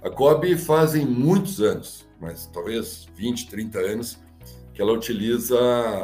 a 0.03 0.11
COB 0.11 0.59
fazem 0.59 1.07
muitos 1.07 1.61
anos, 1.63 2.07
mas 2.21 2.47
talvez 2.47 3.07
20, 3.17 3.49
30 3.49 3.79
anos, 3.79 4.19
que 4.75 4.83
ela 4.83 4.93
utiliza 4.93 5.59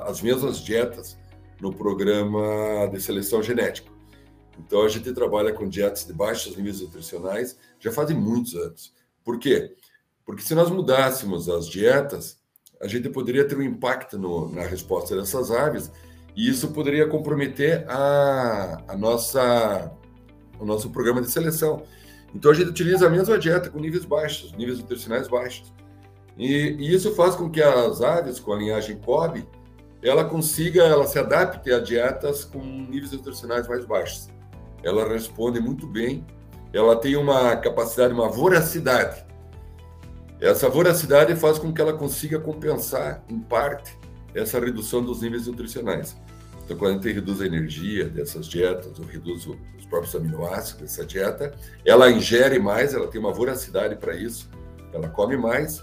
as 0.06 0.22
mesmas 0.22 0.58
dietas 0.58 1.18
no 1.60 1.72
programa 1.72 2.88
de 2.90 3.00
seleção 3.02 3.42
genética. 3.42 3.90
Então 4.58 4.82
a 4.82 4.88
gente 4.88 5.12
trabalha 5.12 5.52
com 5.52 5.68
dietas 5.68 6.06
de 6.06 6.12
baixos 6.12 6.56
níveis 6.56 6.80
nutricionais 6.80 7.58
já 7.78 7.92
fazem 7.92 8.16
muitos 8.16 8.54
anos. 8.54 8.94
Por 9.22 9.38
quê? 9.38 9.76
Porque 10.24 10.42
se 10.42 10.54
nós 10.54 10.70
mudássemos 10.70 11.50
as 11.50 11.68
dietas, 11.68 12.42
a 12.80 12.86
gente 12.86 13.08
poderia 13.08 13.46
ter 13.46 13.56
um 13.56 13.62
impacto 13.62 14.18
no, 14.18 14.50
na 14.50 14.62
resposta 14.62 15.16
dessas 15.16 15.50
aves 15.50 15.90
e 16.36 16.48
isso 16.48 16.68
poderia 16.68 17.06
comprometer 17.06 17.84
a, 17.88 18.82
a 18.88 18.96
nossa, 18.96 19.92
o 20.58 20.64
nosso 20.64 20.90
programa 20.90 21.20
de 21.20 21.30
seleção. 21.30 21.82
Então 22.34 22.50
a 22.50 22.54
gente 22.54 22.70
utiliza 22.70 23.06
a 23.06 23.10
mesma 23.10 23.38
dieta 23.38 23.70
com 23.70 23.78
níveis 23.78 24.04
baixos, 24.04 24.52
níveis 24.52 24.78
nutricionais 24.80 25.28
baixos. 25.28 25.72
E, 26.36 26.76
e 26.78 26.92
isso 26.92 27.14
faz 27.14 27.36
com 27.36 27.48
que 27.48 27.62
as 27.62 28.02
aves 28.02 28.40
com 28.40 28.52
a 28.52 28.56
linhagem 28.56 28.98
COB, 28.98 29.46
ela 30.02 30.24
consiga, 30.24 30.82
ela 30.82 31.06
se 31.06 31.18
adapte 31.18 31.72
a 31.72 31.78
dietas 31.78 32.44
com 32.44 32.58
níveis 32.58 33.12
nutricionais 33.12 33.68
mais 33.68 33.84
baixos. 33.84 34.28
Ela 34.82 35.08
responde 35.08 35.60
muito 35.60 35.86
bem, 35.86 36.26
ela 36.72 36.96
tem 36.96 37.16
uma 37.16 37.56
capacidade, 37.56 38.12
uma 38.12 38.28
voracidade 38.28 39.23
essa 40.44 40.68
voracidade 40.68 41.34
faz 41.34 41.58
com 41.58 41.72
que 41.72 41.80
ela 41.80 41.94
consiga 41.94 42.38
compensar, 42.38 43.24
em 43.30 43.40
parte, 43.40 43.96
essa 44.34 44.60
redução 44.60 45.02
dos 45.02 45.22
níveis 45.22 45.46
nutricionais. 45.46 46.16
Então, 46.62 46.76
quando 46.76 46.90
a 46.90 46.94
gente 46.94 47.12
reduz 47.12 47.40
a 47.40 47.46
energia 47.46 48.08
dessas 48.10 48.46
dietas, 48.46 48.98
ou 48.98 49.06
reduz 49.06 49.46
os 49.46 49.86
próprios 49.86 50.14
aminoácidos 50.14 50.82
dessa 50.82 51.04
dieta, 51.04 51.54
ela 51.84 52.10
ingere 52.10 52.58
mais, 52.58 52.92
ela 52.92 53.06
tem 53.06 53.18
uma 53.18 53.32
voracidade 53.32 53.96
para 53.96 54.14
isso, 54.14 54.50
ela 54.92 55.08
come 55.08 55.34
mais. 55.36 55.82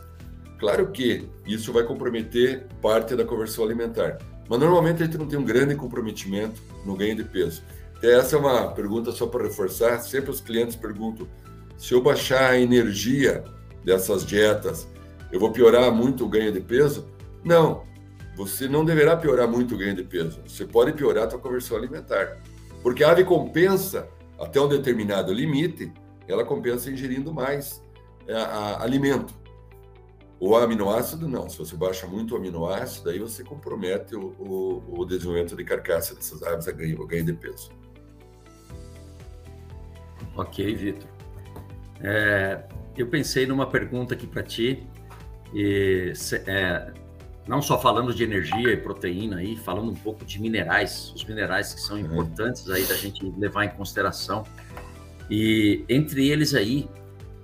Claro 0.60 0.92
que 0.92 1.28
isso 1.46 1.74
vai 1.74 1.84
comprometer 1.84 2.68
parte 2.82 3.16
da 3.16 3.26
conversão 3.26 3.64
alimentar, 3.64 4.20
mas 4.48 4.60
normalmente 4.60 5.02
a 5.02 5.06
gente 5.06 5.18
não 5.18 5.28
tem 5.28 5.40
um 5.40 5.44
grande 5.44 5.74
comprometimento 5.74 6.62
no 6.86 6.96
ganho 6.96 7.16
de 7.16 7.24
peso. 7.24 7.64
essa 8.04 8.36
é 8.36 8.40
uma 8.40 8.72
pergunta 8.72 9.12
só 9.12 9.26
para 9.26 9.44
reforçar: 9.44 10.00
sempre 10.00 10.30
os 10.30 10.40
clientes 10.40 10.76
perguntam 10.76 11.28
se 11.80 11.96
eu 11.96 12.02
baixar 12.02 12.52
a 12.52 12.60
energia 12.60 13.44
dessas 13.84 14.26
dietas, 14.26 14.88
eu 15.32 15.40
vou 15.40 15.52
piorar 15.52 15.92
muito 15.92 16.26
o 16.26 16.30
ganho 16.30 16.52
de 16.52 16.62
peso? 16.62 17.08
Não, 17.44 17.84
você 18.36 18.68
não 18.68 18.84
deverá 18.86 19.16
piorar 19.16 19.48
muito 19.48 19.76
o 19.76 19.78
ganho 19.78 19.96
de 19.96 20.04
peso. 20.04 20.42
Você 20.48 20.66
pode 20.66 20.94
piorar 20.94 21.28
a 21.28 21.30
sua 21.30 21.40
conversão 21.40 21.78
alimentar. 21.78 22.42
Porque 22.82 23.04
a 23.04 23.12
ave 23.12 23.24
compensa 23.24 24.08
até 24.40 24.60
um 24.60 24.68
determinado 24.68 25.32
limite, 25.32 25.92
ela 26.28 26.44
compensa 26.44 26.90
ingerindo 26.90 27.34
mais 27.34 27.84
é, 28.28 28.34
a, 28.34 28.44
a, 28.44 28.84
alimento. 28.84 29.34
O 30.40 30.56
aminoácido, 30.56 31.28
não. 31.28 31.48
Se 31.48 31.58
você 31.58 31.76
baixa 31.76 32.08
muito 32.08 32.34
o 32.34 32.38
aminoácido, 32.38 33.10
aí 33.12 33.20
você 33.20 33.44
compromete 33.44 34.16
o, 34.16 34.34
o, 34.40 35.02
o 35.02 35.06
desenvolvimento 35.06 35.56
de 35.56 35.64
carcaça 35.64 36.16
dessas 36.16 36.42
aves 36.42 36.68
a 36.68 36.72
ganho, 36.72 37.00
o 37.00 37.06
ganho 37.06 37.26
de 37.26 37.34
peso. 37.34 37.70
Ok, 40.36 40.76
Vitor. 40.76 41.08
É, 42.02 42.64
eu 42.98 43.08
pensei 43.08 43.46
numa 43.46 43.66
pergunta 43.66 44.14
aqui 44.14 44.28
para 44.28 44.44
ti, 44.44 44.84
e, 45.54 46.14
é, 46.46 46.94
não 47.48 47.62
só 47.62 47.80
falando 47.80 48.14
de 48.14 48.24
energia 48.24 48.72
e 48.72 48.78
proteína 48.78 49.38
aí, 49.38 49.56
falando 49.58 49.92
um 49.92 49.96
pouco 49.96 50.24
de 50.26 50.40
minerais, 50.42 51.12
os 51.16 51.26
minerais 51.26 51.74
que 51.74 51.82
são 51.82 51.98
importantes 51.98 52.70
aí 52.70 52.84
da 52.86 52.96
gente 52.96 53.26
levar 53.38 53.66
em 53.66 53.70
consideração. 53.70 54.44
E 55.30 55.84
entre 55.90 56.30
eles 56.30 56.54
aí, 56.54 56.88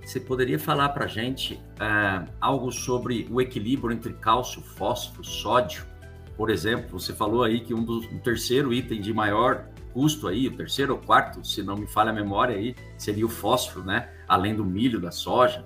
você 0.04 0.20
poderia 0.20 0.58
falar 0.58 0.90
para 0.90 1.04
a 1.04 1.08
gente 1.08 1.54
uh, 1.54 2.30
algo 2.40 2.70
sobre 2.70 3.26
o 3.30 3.40
equilíbrio 3.40 3.92
entre 3.92 4.12
cálcio, 4.14 4.62
fósforo, 4.62 5.24
sódio? 5.24 5.84
Por 6.36 6.50
exemplo, 6.50 6.98
você 6.98 7.12
falou 7.12 7.42
aí 7.42 7.60
que 7.60 7.74
um 7.74 7.84
dos, 7.84 8.06
um 8.06 8.18
terceiro 8.18 8.72
item 8.72 9.00
de 9.00 9.12
maior 9.12 9.66
custo 9.92 10.28
aí, 10.28 10.46
o 10.46 10.56
terceiro 10.56 10.94
ou 10.94 10.98
quarto, 10.98 11.46
se 11.46 11.62
não 11.62 11.76
me 11.76 11.86
falha 11.86 12.10
a 12.10 12.12
memória 12.14 12.56
aí, 12.56 12.74
seria 12.96 13.26
o 13.26 13.28
fósforo, 13.28 13.84
né? 13.84 14.08
Além 14.28 14.54
do 14.54 14.64
milho, 14.64 15.00
da 15.00 15.10
soja, 15.10 15.64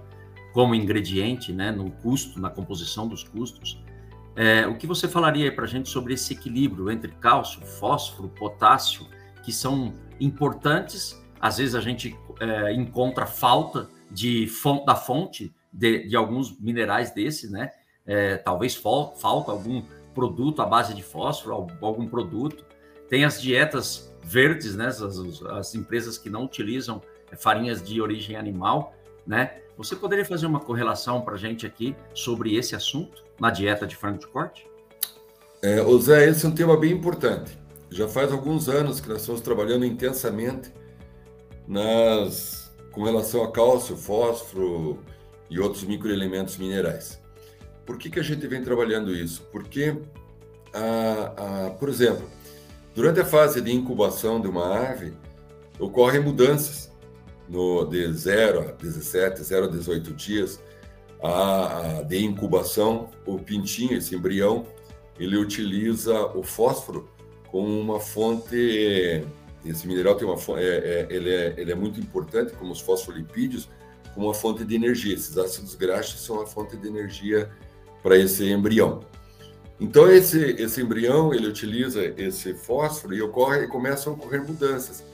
como 0.53 0.75
ingrediente, 0.75 1.53
né? 1.53 1.71
No 1.71 1.91
custo, 1.91 2.41
na 2.41 2.51
composição 2.51 3.09
dos 3.09 3.25
custos. 3.25 3.83
É, 4.35 4.67
o 4.67 4.77
que 4.77 4.87
você 4.87 5.09
falaria 5.09 5.55
para 5.55 5.65
a 5.65 5.69
gente 5.69 5.89
sobre 5.89 6.15
esse 6.15 6.33
equilíbrio 6.33 6.91
entre 6.91 7.13
cálcio, 7.13 7.61
fósforo, 7.61 8.29
potássio, 8.29 9.07
que 9.43 9.53
são 9.53 9.95
importantes? 10.21 11.21
Às 11.41 11.59
vezes 11.59 11.75
a 11.75 11.81
gente 11.81 12.17
é, 12.41 12.73
encontra 12.73 13.27
falta 13.27 13.89
de 14.11 14.47
fonte, 14.47 14.87
da 14.87 14.95
fonte 14.95 15.55
de, 15.73 16.09
de 16.09 16.17
alguns 16.17 16.59
minerais 16.59 17.11
desses, 17.13 17.51
né? 17.51 17.71
É, 18.05 18.37
talvez 18.37 18.75
falta 18.75 19.53
algum 19.53 19.83
produto 20.15 20.61
à 20.61 20.67
base 20.67 20.95
de 20.95 21.03
fósforo, 21.03 21.69
algum 21.81 22.07
produto. 22.07 22.65
Tem 23.09 23.25
as 23.25 23.41
dietas 23.41 24.15
verdes, 24.23 24.77
né? 24.77 24.87
As, 24.87 25.03
as 25.03 25.75
empresas 25.75 26.19
que 26.19 26.31
não 26.31 26.45
utilizam 26.45 27.03
farinhas 27.37 27.83
de 27.83 28.01
origem 28.01 28.37
animal, 28.37 28.95
né? 29.27 29.59
Você 29.77 29.97
poderia 29.97 30.25
fazer 30.25 30.47
uma 30.47 30.61
correlação 30.61 31.23
para 31.23 31.35
a 31.35 31.39
gente 31.39 31.67
aqui 31.67 31.97
sobre 32.15 32.57
esse 32.57 32.77
assunto 32.77 33.25
na 33.41 33.51
dieta 33.51 33.87
de 33.87 33.97
frango 33.97 34.19
de 34.19 34.27
corte? 34.27 34.67
É, 35.63 35.79
Zé, 36.01 36.29
esse 36.29 36.45
é 36.45 36.49
um 36.49 36.55
tema 36.55 36.77
bem 36.77 36.93
importante. 36.93 37.59
Já 37.91 38.07
faz 38.07 38.33
alguns 38.33 38.69
anos 38.69 39.01
que 39.01 39.09
nós 39.09 39.21
estamos 39.21 39.41
trabalhando 39.41 39.85
intensamente 39.85 40.73
nas, 41.67 42.71
com 42.91 43.05
relação 43.05 43.43
a 43.45 43.51
cálcio, 43.51 43.97
fósforo 43.97 44.99
e 45.49 45.59
outros 45.59 45.85
microelementos 45.85 46.57
minerais. 46.57 47.21
Por 47.87 47.99
que, 47.99 48.11
que 48.11 48.21
a 48.21 48.23
gente 48.23 48.47
vem 48.47 48.63
trabalhando 48.63 49.15
isso? 49.15 49.43
Porque, 49.51 49.97
a, 50.73 51.67
a, 51.67 51.71
por 51.71 51.89
exemplo, 51.89 52.29
durante 52.95 53.21
a 53.21 53.25
fase 53.25 53.61
de 53.61 53.73
incubação 53.73 54.41
de 54.41 54.49
uma 54.49 54.91
ave, 54.91 55.13
ocorrem 55.79 56.21
mudanças 56.21 56.92
no, 57.49 57.85
de 57.85 58.13
0 58.13 58.61
a 58.61 58.73
17, 58.73 59.43
0 59.43 59.67
a 59.67 59.69
18 59.69 60.13
dias 60.15 60.61
a, 61.23 61.99
a, 61.99 62.03
de 62.03 62.25
incubação, 62.25 63.09
o 63.25 63.39
pintinho, 63.39 63.97
esse 63.97 64.15
embrião, 64.15 64.67
ele 65.19 65.37
utiliza 65.37 66.27
o 66.37 66.43
fósforo 66.43 67.09
como 67.51 67.69
uma 67.79 68.01
fonte. 68.01 69.25
Esse 69.65 69.87
mineral 69.87 70.17
tem 70.17 70.27
uma 70.27 70.37
é, 70.59 70.65
é, 70.65 71.07
ele, 71.15 71.31
é, 71.31 71.55
ele 71.57 71.71
é 71.71 71.75
muito 71.75 72.01
importante, 72.01 72.53
como 72.55 72.73
os 72.73 72.81
fosfolipídios, 72.81 73.69
como 74.15 74.27
uma 74.27 74.35
fonte 74.35 74.65
de 74.65 74.75
energia. 74.75 75.15
Esses 75.15 75.39
ácidos 75.39 75.77
graxos 75.77 76.25
são 76.25 76.43
a 76.43 76.47
fonte 76.47 76.77
de 76.77 76.89
energia 76.89 77.51
para 78.03 78.19
esse 78.19 78.51
embrião. 78.51 79.01
Então 79.79 80.11
esse 80.11 80.39
esse 80.39 80.81
embrião 80.81 81.33
ele 81.33 81.47
utiliza 81.47 82.05
esse 82.17 82.55
fósforo 82.55 83.15
e 83.15 83.23
ocorre 83.23 83.65
e 83.65 83.69
começam 83.69 84.13
a 84.13 84.17
ocorrer 84.17 84.43
mudanças. 84.43 85.05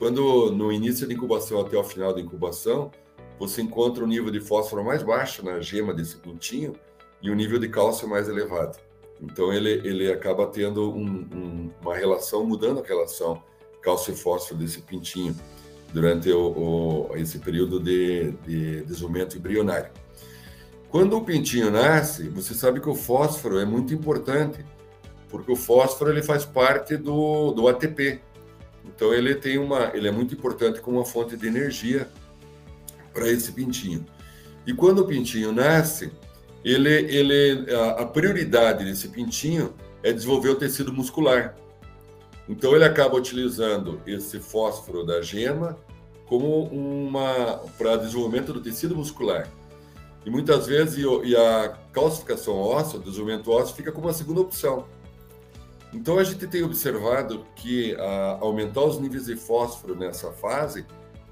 Quando 0.00 0.50
no 0.50 0.72
início 0.72 1.06
da 1.06 1.12
incubação 1.12 1.60
até 1.60 1.76
o 1.76 1.84
final 1.84 2.14
da 2.14 2.22
incubação, 2.22 2.90
você 3.38 3.60
encontra 3.60 4.02
o 4.02 4.06
nível 4.06 4.30
de 4.30 4.40
fósforo 4.40 4.82
mais 4.82 5.02
baixo 5.02 5.44
na 5.44 5.60
gema 5.60 5.92
desse 5.92 6.16
pintinho 6.16 6.72
e 7.20 7.30
o 7.30 7.34
nível 7.34 7.58
de 7.58 7.68
cálcio 7.68 8.08
mais 8.08 8.26
elevado. 8.26 8.78
Então 9.20 9.52
ele, 9.52 9.70
ele 9.86 10.10
acaba 10.10 10.46
tendo 10.46 10.90
um, 10.90 11.04
um, 11.04 11.70
uma 11.82 11.94
relação, 11.94 12.46
mudando 12.46 12.80
a 12.80 12.82
relação 12.82 13.42
cálcio 13.82 14.14
e 14.14 14.16
fósforo 14.16 14.58
desse 14.58 14.80
pintinho 14.80 15.36
durante 15.92 16.32
o, 16.32 17.08
o, 17.10 17.16
esse 17.16 17.38
período 17.38 17.78
de, 17.78 18.30
de 18.46 18.82
desenvolvimento 18.84 19.36
embrionário. 19.36 19.90
Quando 20.88 21.14
o 21.14 21.22
pintinho 21.22 21.70
nasce, 21.70 22.26
você 22.30 22.54
sabe 22.54 22.80
que 22.80 22.88
o 22.88 22.94
fósforo 22.94 23.58
é 23.58 23.66
muito 23.66 23.92
importante, 23.92 24.64
porque 25.28 25.52
o 25.52 25.56
fósforo 25.56 26.10
ele 26.10 26.22
faz 26.22 26.46
parte 26.46 26.96
do, 26.96 27.52
do 27.52 27.68
ATP. 27.68 28.22
Então 28.84 29.12
ele 29.12 29.34
tem 29.34 29.58
uma, 29.58 29.90
ele 29.94 30.08
é 30.08 30.10
muito 30.10 30.34
importante 30.34 30.80
como 30.80 30.98
uma 30.98 31.04
fonte 31.04 31.36
de 31.36 31.46
energia 31.46 32.08
para 33.12 33.28
esse 33.28 33.52
pintinho. 33.52 34.04
E 34.66 34.72
quando 34.72 35.00
o 35.00 35.06
pintinho 35.06 35.52
nasce, 35.52 36.10
ele, 36.64 36.90
ele, 36.90 37.74
a, 37.74 38.02
a 38.02 38.06
prioridade 38.06 38.84
desse 38.84 39.08
pintinho 39.08 39.74
é 40.02 40.12
desenvolver 40.12 40.50
o 40.50 40.56
tecido 40.56 40.92
muscular. 40.92 41.56
Então 42.48 42.74
ele 42.74 42.84
acaba 42.84 43.16
utilizando 43.16 44.00
esse 44.06 44.38
fósforo 44.38 45.04
da 45.04 45.22
gema 45.22 45.78
como 46.26 46.64
uma 46.64 47.60
para 47.76 47.96
desenvolvimento 47.96 48.52
do 48.52 48.60
tecido 48.60 48.94
muscular. 48.94 49.48
E 50.24 50.30
muitas 50.30 50.66
vezes 50.66 51.04
e, 51.24 51.36
a 51.36 51.76
calcificação 51.92 52.54
óssea, 52.56 52.98
o 52.98 53.02
desenvolvimento 53.02 53.50
ósseo 53.50 53.74
fica 53.74 53.90
como 53.90 54.08
a 54.08 54.12
segunda 54.12 54.40
opção. 54.40 54.86
Então 55.92 56.18
a 56.18 56.24
gente 56.24 56.46
tem 56.46 56.62
observado 56.62 57.44
que 57.56 57.94
a, 57.96 58.38
aumentar 58.40 58.84
os 58.84 58.98
níveis 58.98 59.26
de 59.26 59.36
fósforo 59.36 59.94
nessa 59.94 60.30
fase 60.32 60.86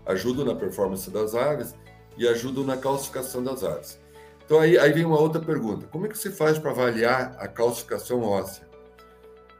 ajuda 0.05 0.45
na 0.45 0.55
performance 0.55 1.09
das 1.11 1.35
aves 1.35 1.75
e 2.17 2.27
ajuda 2.27 2.63
na 2.63 2.77
calcificação 2.77 3.43
das 3.43 3.63
aves. 3.63 4.01
Então 4.45 4.59
aí, 4.59 4.79
aí 4.79 4.93
vem 4.93 5.05
uma 5.05 5.21
outra 5.21 5.41
pergunta: 5.41 5.87
como 5.87 6.07
é 6.07 6.09
que 6.09 6.19
se 6.19 6.31
faz 6.31 6.59
para 6.59 6.71
avaliar 6.71 7.37
a 7.39 7.47
calcificação 7.47 8.23
óssea? 8.23 8.67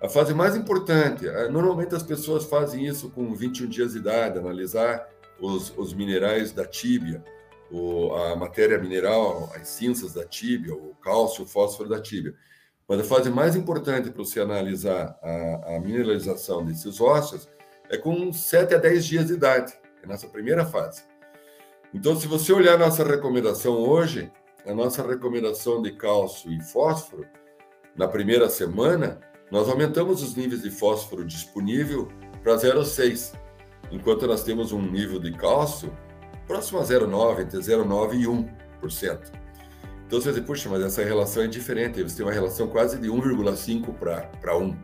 A 0.01 0.09
fase 0.09 0.33
mais 0.33 0.57
importante, 0.57 1.27
eh, 1.27 1.49
normalmente 1.49 1.95
as 1.95 2.03
pessoas 2.03 2.45
fazem 2.45 2.87
isso 2.87 3.11
com 3.11 3.35
21 3.35 3.69
dias 3.69 3.93
de 3.93 3.99
idade, 3.99 4.39
analisar 4.39 5.09
os, 5.41 5.77
os 5.77 5.93
minerais 5.93 6.53
da 6.53 6.65
tíbia, 6.65 7.23
o, 7.71 8.15
a 8.15 8.37
matéria 8.37 8.79
mineral, 8.79 9.53
as 9.55 9.69
cinzas 9.69 10.15
da 10.15 10.25
tíbia, 10.25 10.73
o 10.73 10.95
cálcio, 11.03 11.45
o 11.45 11.47
fósforo 11.47 11.89
da 11.89 12.01
tíbia. 12.01 12.35
Mas 12.89 13.01
a 13.01 13.05
fase 13.05 13.29
mais 13.29 13.55
importante 13.55 14.11
para 14.11 14.25
você 14.25 14.41
analisar 14.41 15.19
a, 15.23 15.77
a 15.77 15.81
mineralização 15.81 16.65
desses 16.65 16.99
ossos 17.01 17.47
é 17.91 17.99
com 17.99 18.33
7 18.33 18.75
a 18.75 18.79
10 18.79 19.05
dias 19.05 19.27
de 19.27 19.35
idade, 19.35 19.75
é 20.03 20.07
nessa 20.07 20.27
primeira 20.27 20.65
fase. 20.65 21.03
Então, 21.93 22.19
se 22.19 22.27
você 22.27 22.53
olhar 22.53 22.79
nossa 22.79 23.05
recomendação 23.05 23.75
hoje, 23.75 24.33
a 24.67 24.75
nossa 24.75 25.07
recomendação 25.07 25.83
de 25.83 25.93
cálcio 25.93 26.51
e 26.51 26.63
fósforo, 26.63 27.27
na 27.95 28.09
primeira 28.09 28.49
semana, 28.49 29.21
nós 29.51 29.69
aumentamos 29.69 30.23
os 30.23 30.35
níveis 30.35 30.63
de 30.63 30.71
fósforo 30.71 31.25
disponível 31.25 32.09
para 32.43 32.57
0,6, 32.57 33.35
enquanto 33.91 34.27
nós 34.27 34.43
temos 34.43 34.73
um 34.73 34.81
nível 34.81 35.19
de 35.19 35.33
cálcio 35.33 35.93
próximo 36.47 36.79
a 36.79 36.83
0,9, 36.83 37.43
entre 37.43 37.59
0,9 37.59 38.15
e 38.15 38.27
1%. 38.87 39.48
Então 40.09 40.19
você 40.19 40.33
diz, 40.33 40.43
puxa, 40.43 40.71
mas 40.71 40.83
essa 40.83 41.05
relação 41.05 41.43
é 41.43 41.47
diferente, 41.47 42.03
você 42.03 42.17
tem 42.17 42.25
uma 42.25 42.33
relação 42.33 42.67
quase 42.67 42.99
de 42.99 43.09
1,5 43.09 43.93
para 44.41 44.57
1. 44.57 44.75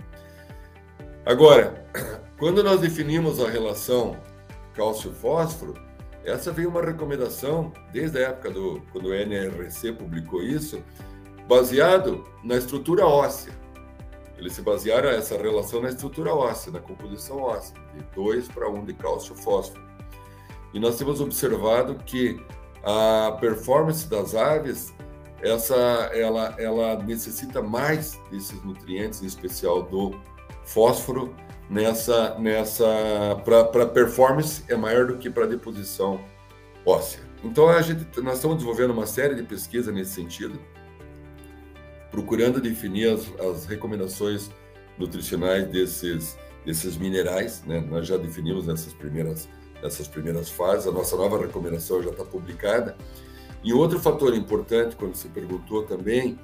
Agora, 1.24 1.82
quando 2.38 2.62
nós 2.62 2.82
definimos 2.82 3.40
a 3.40 3.48
relação 3.48 4.18
cálcio-fósforo, 4.74 5.72
essa 6.26 6.52
veio 6.52 6.68
uma 6.68 6.82
recomendação 6.82 7.72
desde 7.90 8.18
a 8.18 8.28
época 8.28 8.50
do 8.50 8.82
quando 8.92 9.06
o 9.06 9.14
NRC 9.14 9.92
publicou 9.92 10.42
isso, 10.42 10.82
baseado 11.48 12.22
na 12.44 12.56
estrutura 12.56 13.06
óssea. 13.06 13.54
Eles 14.36 14.52
se 14.52 14.60
basearam 14.60 15.08
essa 15.08 15.38
relação 15.38 15.80
na 15.80 15.88
estrutura 15.88 16.34
óssea, 16.34 16.70
na 16.70 16.80
composição 16.80 17.38
óssea, 17.38 17.74
de 17.94 18.04
2 18.14 18.48
para 18.48 18.68
1 18.68 18.84
de 18.84 18.92
cálcio 18.92 19.34
fósforo. 19.34 19.82
E 20.74 20.78
nós 20.78 20.98
temos 20.98 21.18
observado 21.22 21.94
que 22.04 22.38
a 22.84 23.36
performance 23.40 24.06
das 24.08 24.34
aves, 24.34 24.93
essa, 25.44 25.74
ela, 26.14 26.54
ela 26.58 27.02
necessita 27.02 27.60
mais 27.60 28.18
desses 28.30 28.62
nutrientes, 28.64 29.22
em 29.22 29.26
especial 29.26 29.82
do 29.82 30.18
fósforo, 30.64 31.34
nessa 31.68 32.38
nessa 32.38 32.84
para 33.44 33.86
performance 33.86 34.62
é 34.68 34.76
maior 34.76 35.06
do 35.06 35.18
que 35.18 35.28
para 35.30 35.46
deposição 35.46 36.20
óssea. 36.84 37.20
Então 37.42 37.68
a 37.68 37.80
gente 37.82 38.06
nós 38.22 38.36
estamos 38.36 38.56
desenvolvendo 38.56 38.90
uma 38.90 39.06
série 39.06 39.34
de 39.34 39.42
pesquisas 39.42 39.94
nesse 39.94 40.12
sentido, 40.12 40.58
procurando 42.10 42.60
definir 42.60 43.12
as, 43.12 43.40
as 43.40 43.66
recomendações 43.66 44.50
nutricionais 44.98 45.66
desses 45.68 46.38
desses 46.64 46.96
minerais, 46.96 47.62
né? 47.66 47.78
Nós 47.80 48.06
já 48.06 48.16
definimos 48.16 48.66
essas 48.68 48.94
primeiras 48.94 49.46
essas 49.82 50.08
primeiras 50.08 50.48
fases. 50.48 50.86
A 50.86 50.92
nossa 50.92 51.14
nova 51.16 51.38
recomendação 51.38 52.02
já 52.02 52.08
está 52.08 52.24
publicada. 52.24 52.96
E 53.64 53.72
outro 53.72 53.98
fator 53.98 54.34
importante, 54.34 54.94
quando 54.94 55.14
você 55.14 55.28
perguntou 55.28 55.82
também, 55.84 56.38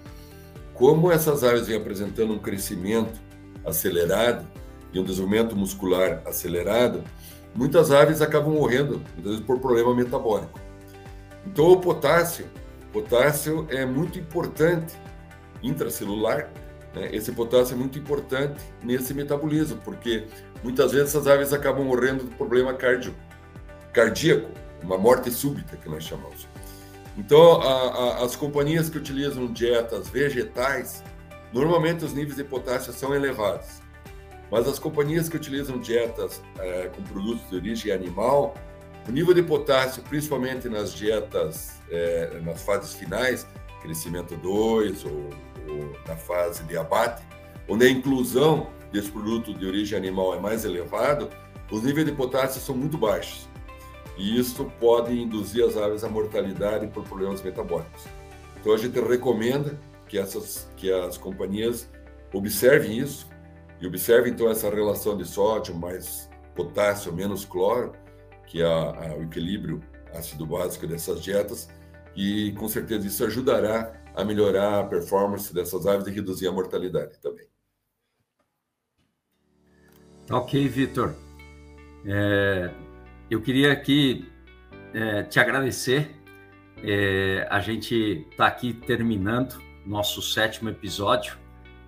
como 0.75 1.13
essas 1.13 1.45
aves 1.45 1.67
vêm 1.67 1.77
apresentando 1.77 2.33
um 2.33 2.39
crescimento 2.39 3.21
acelerado, 3.65 4.47
e 4.93 4.99
um 4.99 5.05
desenvolvimento 5.05 5.57
muscular 5.57 6.23
acelerado, 6.27 7.03
muitas 7.55 7.91
aves 7.91 8.21
acabam 8.21 8.55
morrendo, 8.55 9.03
muitas 9.15 9.25
vezes 9.25 9.41
por 9.41 9.59
problema 9.59 9.95
metabólico. 9.95 10.59
Então, 11.47 11.71
o 11.71 11.81
potássio, 11.81 12.47
potássio 12.93 13.67
é 13.71 13.85
muito 13.87 14.19
importante 14.19 14.95
intracelular. 15.63 16.51
Né? 16.95 17.09
Esse 17.13 17.33
potássio 17.33 17.75
é 17.75 17.77
muito 17.77 17.99
importante 17.99 18.61
nesse 18.83 19.15
metabolismo, 19.15 19.81
porque 19.85 20.27
muitas 20.63 20.93
vezes 20.93 21.11
essas 21.11 21.27
aves 21.27 21.53
acabam 21.53 21.85
morrendo 21.85 22.25
do 22.25 22.37
problema 22.37 22.75
cardio, 22.75 23.15
cardíaco, 23.93 24.51
uma 24.83 24.99
morte 24.99 25.31
súbita 25.31 25.77
que 25.77 25.89
nós 25.89 26.05
chamamos. 26.05 26.49
Então, 27.21 27.61
a, 27.61 28.23
a, 28.23 28.25
as 28.25 28.35
companhias 28.35 28.89
que 28.89 28.97
utilizam 28.97 29.47
dietas 29.47 30.09
vegetais, 30.09 31.05
normalmente 31.53 32.03
os 32.03 32.15
níveis 32.15 32.37
de 32.37 32.45
potássio 32.45 32.95
são 32.95 33.15
elevados. 33.15 33.83
Mas 34.51 34.67
as 34.67 34.79
companhias 34.79 35.29
que 35.29 35.37
utilizam 35.37 35.79
dietas 35.79 36.41
é, 36.59 36.89
com 36.89 37.03
produtos 37.03 37.47
de 37.51 37.57
origem 37.57 37.93
animal, 37.93 38.55
o 39.07 39.13
nível 39.13 39.35
de 39.35 39.43
potássio, 39.43 40.03
principalmente 40.05 40.67
nas 40.71 40.95
dietas, 40.95 41.79
é, 41.91 42.41
nas 42.43 42.63
fases 42.63 42.95
finais, 42.95 43.47
crescimento 43.83 44.35
2 44.37 45.05
ou, 45.05 45.31
ou, 45.69 45.93
na 46.09 46.17
fase 46.17 46.65
de 46.65 46.79
abate, 46.79 47.23
onde 47.69 47.85
a 47.85 47.91
inclusão 47.91 48.71
desse 48.91 49.11
produto 49.11 49.53
de 49.53 49.67
origem 49.67 49.97
animal 49.99 50.35
é 50.35 50.41
mais 50.41 50.65
elevado, 50.65 51.29
os 51.71 51.83
níveis 51.83 52.07
de 52.07 52.13
potássio 52.13 52.63
são 52.63 52.75
muito 52.75 52.97
baixos. 52.97 53.50
E 54.21 54.39
isso 54.39 54.71
pode 54.79 55.19
induzir 55.19 55.65
as 55.65 55.79
aves 55.79 56.05
à 56.05 56.09
mortalidade 56.11 56.87
por 56.89 57.03
problemas 57.05 57.41
metabólicos. 57.41 58.05
Então 58.61 58.75
a 58.75 58.77
gente 58.77 59.01
recomenda 59.01 59.81
que 60.07 60.19
essas 60.19 60.71
que 60.77 60.93
as 60.93 61.17
companhias 61.17 61.89
observem 62.31 62.99
isso 62.99 63.27
e 63.81 63.87
observem 63.87 64.31
então 64.31 64.51
essa 64.51 64.69
relação 64.69 65.17
de 65.17 65.25
sódio 65.25 65.75
mais 65.75 66.29
potássio 66.55 67.15
menos 67.15 67.47
cloro, 67.47 67.95
que 68.47 68.61
é 68.61 68.67
a, 68.67 69.13
a, 69.13 69.17
o 69.17 69.23
equilíbrio 69.23 69.83
ácido 70.13 70.45
básico 70.45 70.87
dessas 70.87 71.23
dietas, 71.23 71.71
e 72.15 72.53
com 72.59 72.69
certeza 72.69 73.07
isso 73.07 73.25
ajudará 73.25 74.03
a 74.15 74.23
melhorar 74.23 74.81
a 74.81 74.85
performance 74.85 75.55
dessas 75.55 75.87
aves 75.87 76.07
e 76.07 76.11
reduzir 76.11 76.47
a 76.47 76.53
mortalidade 76.53 77.19
também. 77.21 77.47
Ok, 80.31 80.69
Vitor. 80.69 81.15
É, 82.05 82.71
eu 83.31 83.41
queria 83.41 83.73
aqui 83.73 84.29
é, 84.93 85.23
te 85.23 85.39
agradecer. 85.39 86.11
É, 86.83 87.47
a 87.49 87.61
gente 87.61 88.27
está 88.31 88.47
aqui 88.47 88.73
terminando 88.73 89.63
nosso 89.87 90.21
sétimo 90.21 90.69
episódio 90.69 91.39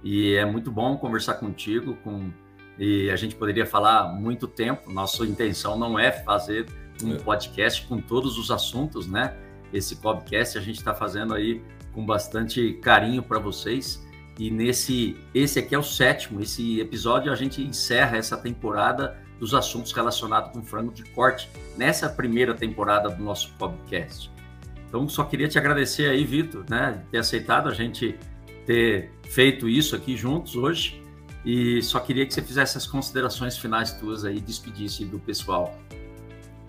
e 0.04 0.34
é 0.34 0.44
muito 0.44 0.70
bom 0.70 0.96
conversar 0.96 1.34
contigo. 1.34 1.96
Com, 2.04 2.30
e 2.78 3.10
a 3.10 3.16
gente 3.16 3.34
poderia 3.34 3.66
falar 3.66 4.14
muito 4.14 4.46
tempo. 4.46 4.90
Nossa 4.92 5.24
intenção 5.24 5.76
não 5.76 5.98
é 5.98 6.12
fazer 6.12 6.66
um 7.02 7.14
é. 7.14 7.18
podcast 7.18 7.86
com 7.86 8.00
todos 8.00 8.38
os 8.38 8.50
assuntos, 8.52 9.08
né? 9.08 9.36
Esse 9.72 9.96
podcast 9.96 10.56
a 10.56 10.60
gente 10.60 10.76
está 10.76 10.94
fazendo 10.94 11.34
aí 11.34 11.60
com 11.92 12.06
bastante 12.06 12.74
carinho 12.74 13.22
para 13.22 13.40
vocês. 13.40 14.06
E 14.38 14.50
nesse, 14.50 15.16
esse 15.34 15.58
aqui 15.58 15.74
é 15.74 15.78
o 15.78 15.82
sétimo. 15.82 16.40
Esse 16.40 16.78
episódio 16.80 17.32
a 17.32 17.34
gente 17.34 17.62
encerra 17.62 18.16
essa 18.16 18.36
temporada 18.36 19.20
dos 19.42 19.54
assuntos 19.54 19.90
relacionados 19.90 20.52
com 20.52 20.62
frango 20.62 20.92
de 20.92 21.02
corte 21.02 21.50
nessa 21.76 22.08
primeira 22.08 22.54
temporada 22.54 23.10
do 23.10 23.20
nosso 23.24 23.52
podcast. 23.58 24.30
Então, 24.86 25.08
só 25.08 25.24
queria 25.24 25.48
te 25.48 25.58
agradecer 25.58 26.08
aí, 26.08 26.24
Vitor, 26.24 26.64
né, 26.70 27.02
ter 27.10 27.18
aceitado 27.18 27.68
a 27.68 27.74
gente 27.74 28.16
ter 28.64 29.10
feito 29.24 29.68
isso 29.68 29.96
aqui 29.96 30.16
juntos 30.16 30.54
hoje. 30.54 31.02
E 31.44 31.82
só 31.82 31.98
queria 31.98 32.24
que 32.24 32.32
você 32.32 32.40
fizesse 32.40 32.78
as 32.78 32.86
considerações 32.86 33.58
finais 33.58 33.92
tuas 33.94 34.24
aí, 34.24 34.40
despedisse 34.40 35.04
do 35.04 35.18
pessoal. 35.18 35.76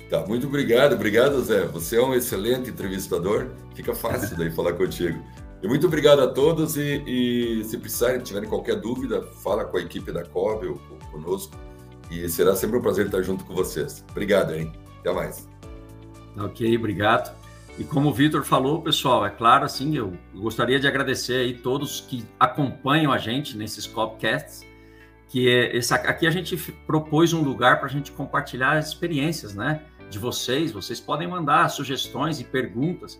Tá, 0.09 0.25
muito 0.25 0.47
obrigado, 0.47 0.93
obrigado, 0.93 1.43
Zé. 1.43 1.67
Você 1.67 1.97
é 1.97 2.01
um 2.01 2.15
excelente 2.15 2.71
entrevistador, 2.71 3.51
fica 3.75 3.93
fácil 3.93 4.35
daí 4.35 4.49
falar 4.49 4.73
contigo. 4.73 5.23
E 5.61 5.67
muito 5.67 5.85
obrigado 5.85 6.21
a 6.21 6.27
todos 6.27 6.75
e, 6.75 7.03
e 7.05 7.63
se 7.65 7.77
precisarem, 7.77 8.19
tiverem 8.21 8.49
qualquer 8.49 8.77
dúvida, 8.77 9.21
fala 9.43 9.63
com 9.63 9.77
a 9.77 9.81
equipe 9.81 10.11
da 10.11 10.25
COB 10.25 10.69
ou 10.69 10.79
conosco 11.11 11.55
e 12.09 12.27
será 12.29 12.55
sempre 12.55 12.77
um 12.77 12.81
prazer 12.81 13.05
estar 13.05 13.21
junto 13.21 13.43
com 13.45 13.53
vocês. 13.53 14.03
Obrigado, 14.11 14.53
hein? 14.53 14.71
Até 14.99 15.11
mais. 15.11 15.47
Ok, 16.37 16.77
obrigado. 16.77 17.35
E 17.77 17.83
como 17.83 18.09
o 18.09 18.13
Vitor 18.13 18.43
falou, 18.43 18.81
pessoal, 18.81 19.25
é 19.25 19.31
claro, 19.31 19.65
assim, 19.65 19.95
eu 19.95 20.13
gostaria 20.33 20.79
de 20.79 20.87
agradecer 20.87 21.37
aí 21.37 21.55
todos 21.55 22.01
que 22.01 22.23
acompanham 22.39 23.11
a 23.11 23.17
gente 23.17 23.57
nesses 23.57 23.87
Copcasts, 23.87 24.63
que 25.27 25.49
é 25.49 25.75
essa, 25.75 25.95
aqui 25.95 26.27
a 26.27 26.31
gente 26.31 26.55
propôs 26.85 27.33
um 27.33 27.41
lugar 27.41 27.77
para 27.77 27.87
a 27.87 27.91
gente 27.91 28.11
compartilhar 28.11 28.77
as 28.77 28.89
experiências, 28.89 29.55
né, 29.55 29.81
de 30.07 30.19
vocês. 30.19 30.71
Vocês 30.71 30.99
podem 30.99 31.27
mandar 31.27 31.67
sugestões 31.69 32.39
e 32.39 32.43
perguntas 32.43 33.19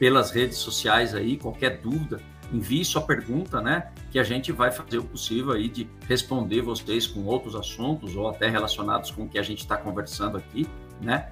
pelas 0.00 0.32
redes 0.32 0.58
sociais 0.58 1.14
aí, 1.14 1.36
qualquer 1.36 1.78
dúvida, 1.78 2.20
envie 2.52 2.84
sua 2.84 3.00
pergunta, 3.00 3.60
né, 3.60 3.90
que 4.10 4.18
a 4.18 4.22
gente 4.24 4.52
vai 4.52 4.70
fazer 4.70 4.98
o 4.98 5.04
possível 5.04 5.52
aí 5.52 5.68
de 5.68 5.88
responder 6.06 6.60
vocês 6.60 7.06
com 7.06 7.24
outros 7.24 7.54
assuntos 7.54 8.14
ou 8.14 8.28
até 8.28 8.48
relacionados 8.48 9.10
com 9.10 9.22
o 9.22 9.28
que 9.28 9.38
a 9.38 9.42
gente 9.42 9.60
está 9.60 9.76
conversando 9.76 10.36
aqui, 10.36 10.66
né. 11.00 11.30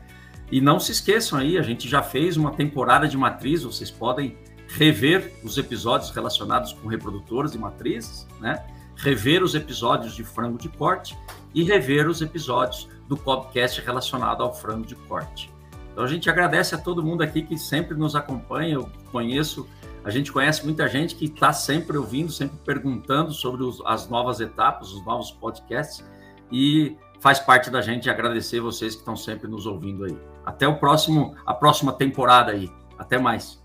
E 0.51 0.61
não 0.61 0.81
se 0.81 0.91
esqueçam 0.93 1.39
aí, 1.39 1.59
a 1.59 1.63
gente 1.63 1.89
já 1.89 2.03
fez 2.03 2.37
uma 2.37 2.51
temporada 2.51 3.07
de 3.07 3.17
matriz, 3.17 3.63
vocês 3.63 3.91
podem 3.91 4.37
rever 4.77 5.33
os 5.45 5.59
episódios 5.59 6.11
relacionados 6.11 6.73
com 6.73 6.89
reprodutores 6.89 7.55
e 7.55 7.59
matrizes, 7.59 8.27
né? 8.41 8.65
Rever 8.97 9.43
os 9.43 9.55
episódios 9.55 10.15
de 10.15 10.23
frango 10.23 10.59
de 10.59 10.69
corte 10.69 11.17
e 11.55 11.65
rever 11.65 12.09
os 12.09 12.21
episódios 12.21 12.89
do 13.09 13.17
podcast 13.17 13.81
relacionado 13.81 14.43
ao 14.43 14.55
frango 14.55 14.87
de 14.87 14.95
corte. 14.95 15.51
Então 15.93 16.05
a 16.05 16.07
gente 16.07 16.31
agradece 16.31 16.75
a 16.75 16.79
todo 16.79 17.03
mundo 17.03 17.23
aqui 17.23 17.43
que 17.43 17.59
sempre 17.59 17.97
nos 17.97 18.15
acompanha. 18.15 18.75
Eu 18.75 18.89
conheço, 19.11 19.69
a 20.05 20.11
gente 20.11 20.33
conhece 20.33 20.65
muita 20.65 20.89
gente 20.89 21.15
que 21.15 21.27
está 21.27 21.53
sempre 21.53 21.97
ouvindo, 21.97 22.33
sempre 22.33 22.57
perguntando 22.65 23.33
sobre 23.33 23.63
os, 23.63 23.83
as 23.85 24.09
novas 24.09 24.41
etapas, 24.41 24.93
os 24.93 25.05
novos 25.05 25.31
podcasts. 25.31 26.05
E 26.51 26.97
faz 27.21 27.39
parte 27.39 27.71
da 27.71 27.83
gente 27.83 28.09
agradecer 28.09 28.61
vocês 28.61 28.95
que 28.95 29.01
estão 29.01 29.17
sempre 29.17 29.49
nos 29.49 29.67
ouvindo 29.67 30.05
aí. 30.05 30.19
Até 30.45 30.67
o 30.67 30.79
próximo, 30.79 31.35
a 31.47 31.55
próxima 31.55 31.93
temporada 31.93 32.53
aí. 32.53 32.71
Até 32.99 33.19
mais. 33.19 33.61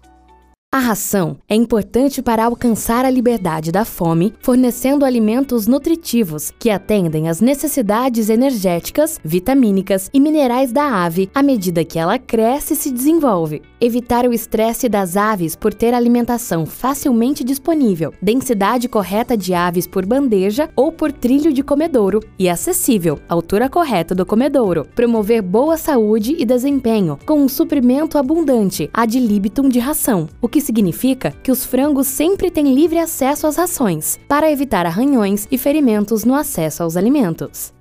A 0.75 0.79
ração 0.79 1.37
é 1.47 1.55
importante 1.55 2.21
para 2.21 2.43
alcançar 2.43 3.05
a 3.05 3.09
liberdade 3.09 3.71
da 3.71 3.85
fome, 3.85 4.33
fornecendo 4.41 5.05
alimentos 5.05 5.67
nutritivos 5.67 6.51
que 6.59 6.69
atendem 6.69 7.29
às 7.29 7.39
necessidades 7.39 8.29
energéticas, 8.29 9.17
vitamínicas 9.23 10.09
e 10.13 10.19
minerais 10.19 10.73
da 10.73 11.05
ave 11.05 11.29
à 11.33 11.41
medida 11.41 11.85
que 11.85 11.97
ela 11.97 12.19
cresce 12.19 12.73
e 12.73 12.75
se 12.75 12.91
desenvolve. 12.91 13.61
Evitar 13.85 14.25
o 14.27 14.33
estresse 14.33 14.89
das 14.89 15.15
aves 15.15 15.55
por 15.55 15.71
ter 15.71 15.93
alimentação 15.93 16.65
facilmente 16.65 17.43
disponível, 17.43 18.11
densidade 18.19 18.89
correta 18.89 19.37
de 19.37 19.53
aves 19.53 19.85
por 19.85 20.07
bandeja 20.07 20.71
ou 20.75 20.91
por 20.91 21.11
trilho 21.11 21.53
de 21.53 21.61
comedouro 21.61 22.19
e 22.39 22.49
acessível, 22.49 23.19
altura 23.29 23.69
correta 23.69 24.15
do 24.15 24.25
comedouro. 24.25 24.87
Promover 24.95 25.43
boa 25.43 25.77
saúde 25.77 26.35
e 26.39 26.43
desempenho 26.43 27.19
com 27.27 27.39
um 27.39 27.47
suprimento 27.47 28.17
abundante 28.17 28.89
ad 28.91 29.19
libitum 29.19 29.69
de 29.69 29.77
ração, 29.77 30.27
o 30.41 30.49
que 30.49 30.61
significa 30.61 31.29
que 31.43 31.51
os 31.51 31.63
frangos 31.63 32.07
sempre 32.07 32.49
têm 32.49 32.73
livre 32.73 32.97
acesso 32.97 33.45
às 33.45 33.55
rações, 33.55 34.19
para 34.27 34.51
evitar 34.51 34.87
arranhões 34.87 35.47
e 35.51 35.59
ferimentos 35.59 36.25
no 36.25 36.33
acesso 36.33 36.81
aos 36.81 36.97
alimentos. 36.97 37.74